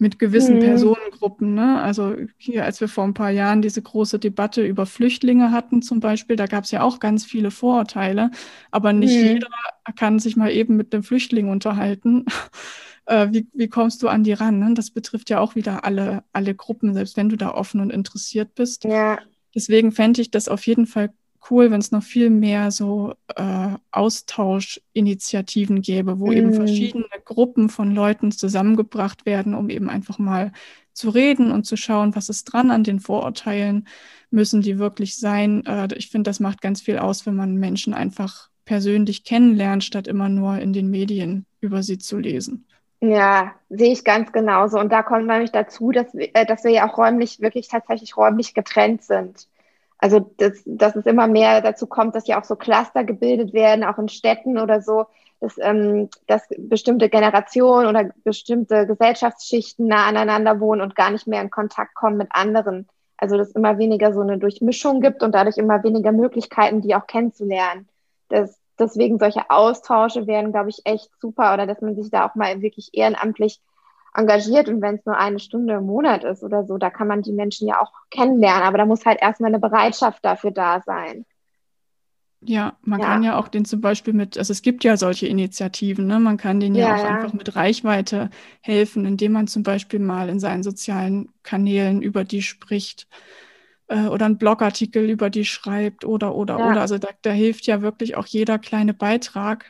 [0.02, 0.60] mit gewissen mhm.
[0.60, 1.54] Personengruppen.
[1.54, 1.80] Ne?
[1.80, 6.00] Also hier, als wir vor ein paar Jahren diese große Debatte über Flüchtlinge hatten zum
[6.00, 8.32] Beispiel, da gab es ja auch ganz viele Vorurteile,
[8.72, 9.26] aber nicht mhm.
[9.26, 9.48] jeder
[9.96, 12.26] kann sich mal eben mit einem Flüchtling unterhalten.
[13.06, 14.58] äh, wie, wie kommst du an die ran?
[14.58, 14.74] Ne?
[14.74, 18.56] Das betrifft ja auch wieder alle, alle Gruppen, selbst wenn du da offen und interessiert
[18.56, 18.82] bist.
[18.82, 19.20] Ja.
[19.54, 21.10] Deswegen fände ich das auf jeden Fall
[21.50, 26.32] cool, wenn es noch viel mehr so äh, Austauschinitiativen gäbe, wo mm.
[26.32, 30.52] eben verschiedene Gruppen von Leuten zusammengebracht werden, um eben einfach mal
[30.92, 33.88] zu reden und zu schauen, was ist dran an den Vorurteilen,
[34.30, 35.64] müssen die wirklich sein.
[35.66, 40.06] Äh, ich finde, das macht ganz viel aus, wenn man Menschen einfach persönlich kennenlernt, statt
[40.06, 42.66] immer nur in den Medien über sie zu lesen.
[43.00, 44.78] Ja, sehe ich ganz genauso.
[44.78, 48.16] Und da kommt nämlich dazu, dass wir, äh, dass wir ja auch räumlich, wirklich tatsächlich
[48.16, 49.48] räumlich getrennt sind.
[50.02, 53.84] Also, dass, dass es immer mehr dazu kommt, dass ja auch so Cluster gebildet werden,
[53.84, 55.06] auch in Städten oder so,
[55.38, 61.40] dass, ähm, dass bestimmte Generationen oder bestimmte Gesellschaftsschichten nah aneinander wohnen und gar nicht mehr
[61.40, 62.88] in Kontakt kommen mit anderen.
[63.16, 67.06] Also, dass immer weniger so eine Durchmischung gibt und dadurch immer weniger Möglichkeiten, die auch
[67.06, 67.88] kennenzulernen.
[68.28, 72.34] Das, deswegen solche Austausche wären, glaube ich, echt super oder dass man sich da auch
[72.34, 73.60] mal wirklich ehrenamtlich
[74.14, 77.22] engagiert und wenn es nur eine Stunde im Monat ist oder so, da kann man
[77.22, 81.24] die Menschen ja auch kennenlernen, aber da muss halt erstmal eine Bereitschaft dafür da sein.
[82.44, 83.06] Ja, man ja.
[83.06, 86.18] kann ja auch den zum Beispiel mit, also es gibt ja solche Initiativen, ne?
[86.18, 87.16] man kann denen ja, ja auch ja.
[87.16, 92.42] einfach mit Reichweite helfen, indem man zum Beispiel mal in seinen sozialen Kanälen über die
[92.42, 93.06] spricht
[93.86, 96.80] äh, oder einen Blogartikel über die schreibt oder, oder, oder.
[96.80, 99.66] Also da, da hilft ja wirklich auch jeder kleine Beitrag.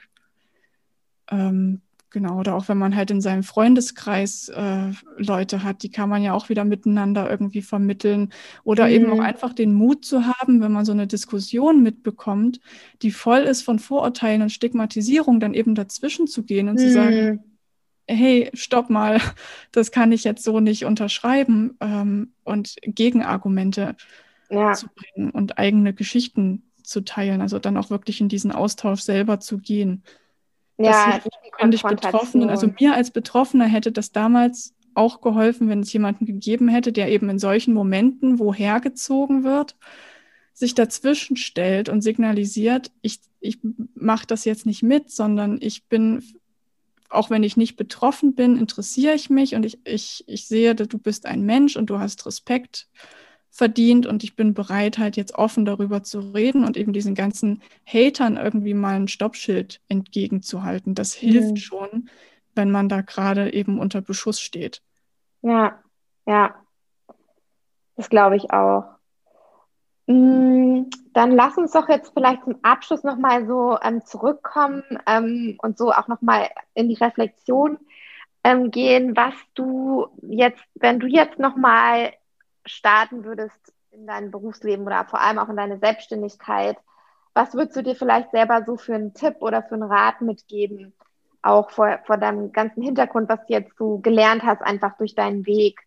[1.31, 1.83] Ähm,
[2.13, 6.23] Genau, oder auch wenn man halt in seinem Freundeskreis äh, Leute hat, die kann man
[6.23, 8.29] ja auch wieder miteinander irgendwie vermitteln.
[8.65, 8.91] Oder mhm.
[8.93, 12.61] eben auch einfach den Mut zu haben, wenn man so eine Diskussion mitbekommt,
[13.01, 16.79] die voll ist von Vorurteilen und Stigmatisierung, dann eben dazwischen zu gehen und mhm.
[16.81, 17.45] zu sagen,
[18.07, 19.19] hey, stopp mal,
[19.73, 23.97] das kann ich jetzt so nicht unterschreiben ähm, und Gegenargumente
[24.51, 24.75] ja.
[24.75, 29.41] zu bringen und eigene Geschichten zu teilen, also dann auch wirklich in diesen Austausch selber
[29.41, 30.03] zu gehen.
[30.85, 31.21] Ja,
[31.59, 36.27] finde ich Betroffenen, also mir als Betroffener hätte das damals auch geholfen, wenn es jemanden
[36.27, 39.77] gegeben hätte, der eben in solchen Momenten, wo hergezogen wird,
[40.53, 43.59] sich dazwischen stellt und signalisiert, ich, ich
[43.95, 46.23] mache das jetzt nicht mit, sondern ich bin,
[47.09, 50.89] auch wenn ich nicht betroffen bin, interessiere ich mich und ich, ich, ich sehe, dass
[50.89, 52.89] du bist ein Mensch und du hast Respekt
[53.53, 57.63] verdient und ich bin bereit, halt jetzt offen darüber zu reden und eben diesen ganzen
[57.87, 60.95] Hatern irgendwie mal ein Stoppschild entgegenzuhalten.
[60.95, 61.57] Das hilft mhm.
[61.57, 62.09] schon,
[62.55, 64.81] wenn man da gerade eben unter Beschuss steht.
[65.43, 65.79] Ja,
[66.27, 66.55] ja.
[67.97, 68.85] Das glaube ich auch.
[70.07, 75.77] Mm, dann lass uns doch jetzt vielleicht zum Abschluss nochmal so ähm, zurückkommen ähm, und
[75.77, 77.79] so auch nochmal in die Reflexion
[78.45, 82.15] ähm, gehen, was du jetzt, wenn du jetzt nochmal
[82.65, 86.77] starten würdest in dein Berufsleben oder vor allem auch in deine Selbstständigkeit,
[87.35, 90.93] was würdest du dir vielleicht selber so für einen Tipp oder für einen Rat mitgeben,
[91.41, 95.47] auch vor, vor deinem ganzen Hintergrund, was du jetzt so gelernt hast, einfach durch deinen
[95.47, 95.81] Weg?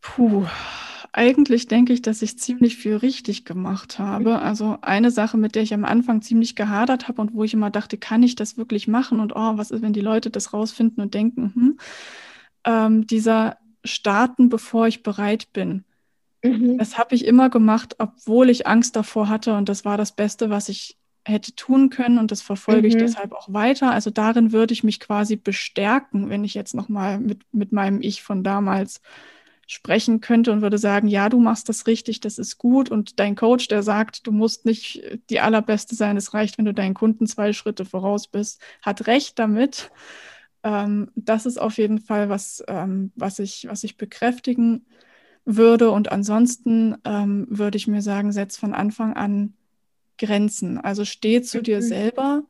[0.00, 0.46] Puh,
[1.12, 4.40] eigentlich denke ich, dass ich ziemlich viel richtig gemacht habe.
[4.40, 7.70] Also eine Sache, mit der ich am Anfang ziemlich gehadert habe und wo ich immer
[7.70, 9.20] dachte, kann ich das wirklich machen?
[9.20, 11.78] Und oh, was ist, wenn die Leute das rausfinden und denken, hm,
[12.64, 15.84] ähm, dieser Starten, bevor ich bereit bin.
[16.42, 16.78] Mhm.
[16.78, 20.50] Das habe ich immer gemacht, obwohl ich Angst davor hatte und das war das Beste,
[20.50, 22.86] was ich hätte tun können und das verfolge mhm.
[22.88, 23.92] ich deshalb auch weiter.
[23.92, 28.22] Also darin würde ich mich quasi bestärken, wenn ich jetzt nochmal mit, mit meinem Ich
[28.22, 29.00] von damals
[29.68, 32.90] sprechen könnte und würde sagen, ja, du machst das richtig, das ist gut.
[32.90, 36.74] Und dein Coach, der sagt, du musst nicht die allerbeste sein, es reicht, wenn du
[36.74, 39.90] deinen Kunden zwei Schritte voraus bist, hat recht damit.
[40.62, 44.86] Ähm, das ist auf jeden Fall was, ähm, was, ich, was ich bekräftigen
[45.44, 45.90] würde.
[45.90, 49.54] Und ansonsten ähm, würde ich mir sagen, setz von Anfang an
[50.18, 50.78] Grenzen.
[50.78, 51.82] Also steh zu dir mhm.
[51.82, 52.42] selber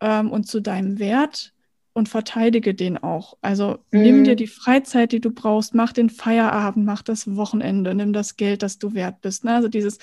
[0.00, 1.52] ähm, und zu deinem Wert
[1.94, 3.36] und verteidige den auch.
[3.42, 4.02] Also mhm.
[4.02, 8.36] nimm dir die Freizeit, die du brauchst, mach den Feierabend, mach das Wochenende, nimm das
[8.36, 9.44] Geld, das du wert bist.
[9.44, 9.54] Ne?
[9.54, 9.98] Also dieses,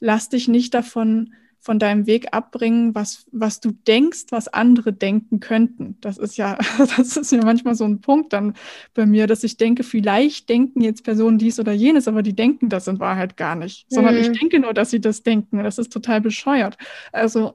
[0.00, 5.38] lass dich nicht davon von deinem Weg abbringen, was, was du denkst, was andere denken
[5.38, 5.96] könnten.
[6.00, 6.58] Das ist ja,
[6.96, 8.54] das ist ja manchmal so ein Punkt dann
[8.94, 12.68] bei mir, dass ich denke, vielleicht denken jetzt Personen dies oder jenes, aber die denken
[12.68, 13.94] das in Wahrheit gar nicht, mhm.
[13.94, 14.34] sondern ich mhm.
[14.34, 15.62] denke nur, dass sie das denken.
[15.62, 16.76] Das ist total bescheuert.
[17.12, 17.54] Also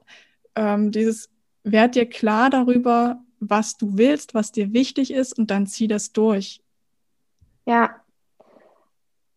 [0.55, 1.29] ähm, dieses,
[1.65, 6.13] werd dir klar darüber, was du willst, was dir wichtig ist und dann zieh das
[6.13, 6.61] durch.
[7.65, 8.01] Ja,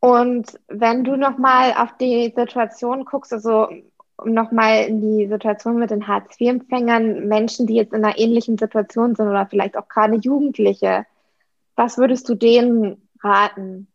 [0.01, 3.69] und wenn du nochmal auf die Situation guckst, also
[4.23, 9.15] um nochmal in die Situation mit den Hartz-IV-Empfängern, Menschen, die jetzt in einer ähnlichen Situation
[9.15, 11.07] sind oder vielleicht auch gerade Jugendliche,
[11.77, 13.87] was würdest du denen raten?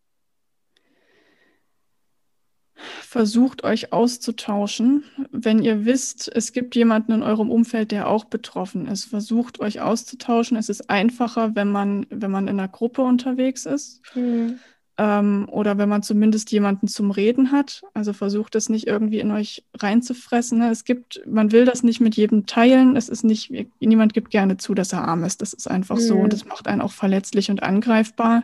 [2.76, 5.04] Versucht euch auszutauschen.
[5.32, 9.80] Wenn ihr wisst, es gibt jemanden in eurem Umfeld, der auch betroffen ist, versucht euch
[9.80, 10.58] auszutauschen.
[10.58, 14.02] Es ist einfacher, wenn man, wenn man in einer Gruppe unterwegs ist.
[14.16, 14.60] Mhm
[14.98, 17.84] ähm, oder wenn man zumindest jemanden zum Reden hat.
[17.94, 20.60] Also versucht das nicht irgendwie in euch reinzufressen.
[20.60, 20.70] Ne?
[20.70, 22.96] Es gibt, man will das nicht mit jedem teilen.
[22.96, 25.42] Es ist nicht, niemand gibt gerne zu, dass er arm ist.
[25.42, 26.02] Das ist einfach mhm.
[26.02, 28.44] so und das macht einen auch verletzlich und angreifbar.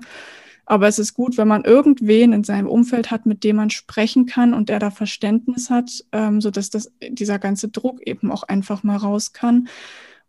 [0.65, 4.25] Aber es ist gut, wenn man irgendwen in seinem Umfeld hat, mit dem man sprechen
[4.25, 8.83] kann und der da Verständnis hat, ähm, sodass das, dieser ganze Druck eben auch einfach
[8.83, 9.67] mal raus kann.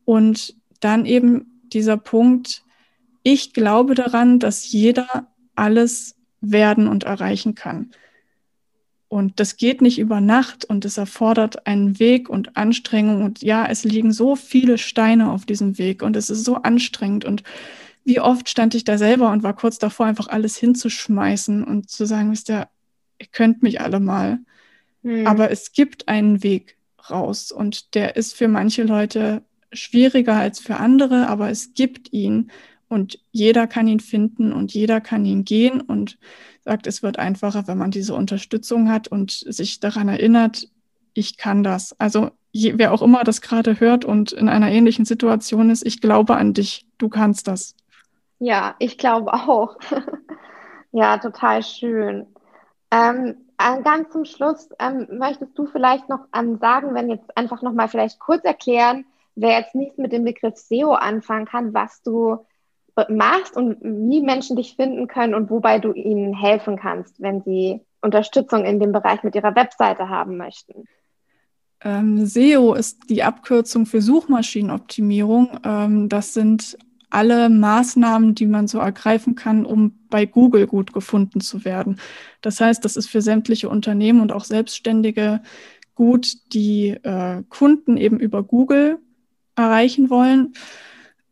[0.04, 2.64] Und dann eben dieser Punkt,
[3.22, 7.90] ich glaube daran, dass jeder alles werden und erreichen kann.
[9.08, 13.22] Und das geht nicht über Nacht und es erfordert einen Weg und Anstrengung.
[13.22, 17.26] Und ja, es liegen so viele Steine auf diesem Weg und es ist so anstrengend.
[17.26, 17.42] Und
[18.04, 22.06] wie oft stand ich da selber und war kurz davor, einfach alles hinzuschmeißen und zu
[22.06, 22.68] sagen, wisst ihr,
[23.18, 24.38] ihr könnt mich alle mal.
[25.02, 25.26] Hm.
[25.26, 26.78] Aber es gibt einen Weg
[27.10, 29.42] raus und der ist für manche Leute
[29.72, 32.50] schwieriger als für andere, aber es gibt ihn.
[32.92, 36.18] Und jeder kann ihn finden und jeder kann ihn gehen und
[36.60, 40.68] sagt, es wird einfacher, wenn man diese Unterstützung hat und sich daran erinnert,
[41.14, 41.98] ich kann das.
[41.98, 46.02] Also je, wer auch immer das gerade hört und in einer ähnlichen Situation ist, ich
[46.02, 47.74] glaube an dich, du kannst das.
[48.40, 49.78] Ja, ich glaube auch.
[50.92, 52.26] ja, total schön.
[52.90, 57.72] Ähm, ganz zum Schluss ähm, möchtest du vielleicht noch ähm, sagen, wenn jetzt einfach noch
[57.72, 62.44] mal vielleicht kurz erklären, wer jetzt nichts mit dem Begriff SEO anfangen kann, was du
[63.08, 67.80] machst und wie Menschen dich finden können und wobei du ihnen helfen kannst, wenn sie
[68.02, 70.84] Unterstützung in dem Bereich mit ihrer Webseite haben möchten.
[71.84, 75.60] Ähm, SEO ist die Abkürzung für Suchmaschinenoptimierung.
[75.64, 76.76] Ähm, das sind
[77.10, 82.00] alle Maßnahmen, die man so ergreifen kann, um bei Google gut gefunden zu werden.
[82.40, 85.42] Das heißt, das ist für sämtliche Unternehmen und auch Selbstständige
[85.94, 88.98] gut, die äh, Kunden eben über Google
[89.56, 90.54] erreichen wollen.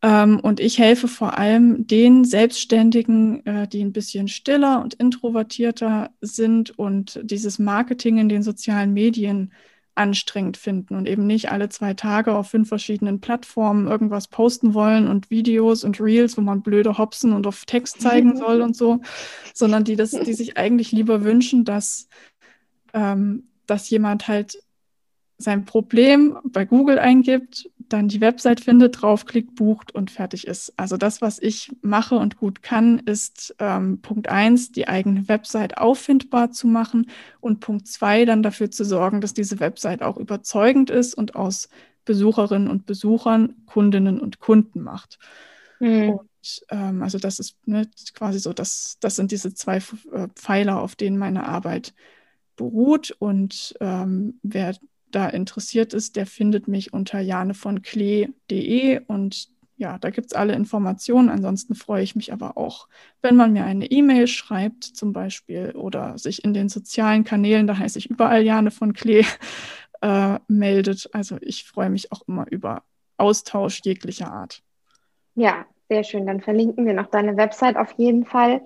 [0.03, 6.11] Ähm, und ich helfe vor allem den Selbstständigen, äh, die ein bisschen stiller und introvertierter
[6.21, 9.53] sind und dieses Marketing in den sozialen Medien
[9.95, 15.07] anstrengend finden und eben nicht alle zwei Tage auf fünf verschiedenen Plattformen irgendwas posten wollen
[15.07, 19.01] und Videos und Reels, wo man blöde Hopsen und auf Text zeigen soll und so,
[19.55, 22.09] sondern die das, die sich eigentlich lieber wünschen, dass,
[22.95, 24.63] ähm, dass jemand halt
[25.37, 30.73] sein Problem bei Google eingibt, dann die Website findet, draufklickt, bucht und fertig ist.
[30.77, 35.79] Also das, was ich mache und gut kann, ist ähm, Punkt eins, die eigene Website
[35.79, 37.11] auffindbar zu machen
[37.41, 41.69] und Punkt zwei, dann dafür zu sorgen, dass diese Website auch überzeugend ist und aus
[42.05, 45.19] Besucherinnen und Besuchern Kundinnen und Kunden macht.
[45.81, 46.11] Mhm.
[46.11, 49.77] Und ähm, also das ist ne, quasi so, das, das sind diese zwei
[50.13, 51.93] äh, Pfeiler, auf denen meine Arbeit
[52.57, 53.15] beruht.
[53.19, 54.77] Und ähm, wer
[55.11, 61.31] da interessiert ist, der findet mich unter janevonklee.de und ja, da gibt es alle Informationen.
[61.31, 62.87] Ansonsten freue ich mich aber auch,
[63.23, 67.79] wenn man mir eine E-Mail schreibt zum Beispiel oder sich in den sozialen Kanälen, da
[67.79, 69.25] heiße ich überall Jane von Klee,
[70.03, 71.09] äh, meldet.
[71.13, 72.83] Also ich freue mich auch immer über
[73.17, 74.63] Austausch jeglicher Art.
[75.35, 76.27] Ja, sehr schön.
[76.27, 78.63] Dann verlinken wir noch deine Website auf jeden Fall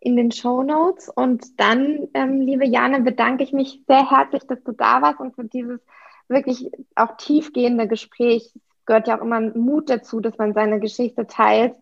[0.00, 1.08] in den Show Notes.
[1.08, 5.34] Und dann, ähm, liebe Jane, bedanke ich mich sehr herzlich, dass du da warst und
[5.34, 5.80] für dieses
[6.28, 8.52] wirklich auch tiefgehende Gespräch.
[8.54, 11.74] Es gehört ja auch immer Mut dazu, dass man seine Geschichte teilt.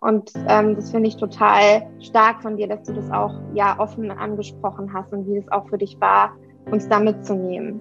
[0.00, 4.10] Und ähm, das finde ich total stark von dir, dass du das auch ja offen
[4.10, 6.36] angesprochen hast und wie es auch für dich war,
[6.70, 7.80] uns da mitzunehmen.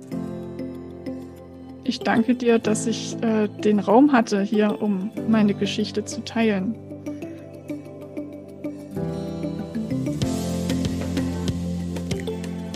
[1.84, 6.76] Ich danke dir, dass ich äh, den Raum hatte, hier um meine Geschichte zu teilen.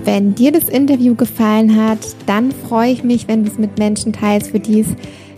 [0.04, 4.14] Wenn dir das Interview gefallen hat, dann freue ich mich, wenn du es mit Menschen
[4.14, 4.88] teilst, für die es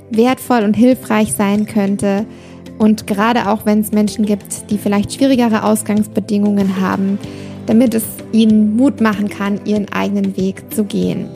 [0.09, 2.25] wertvoll und hilfreich sein könnte.
[2.77, 7.19] Und gerade auch, wenn es Menschen gibt, die vielleicht schwierigere Ausgangsbedingungen haben,
[7.65, 11.27] damit es ihnen Mut machen kann, ihren eigenen Weg zu gehen.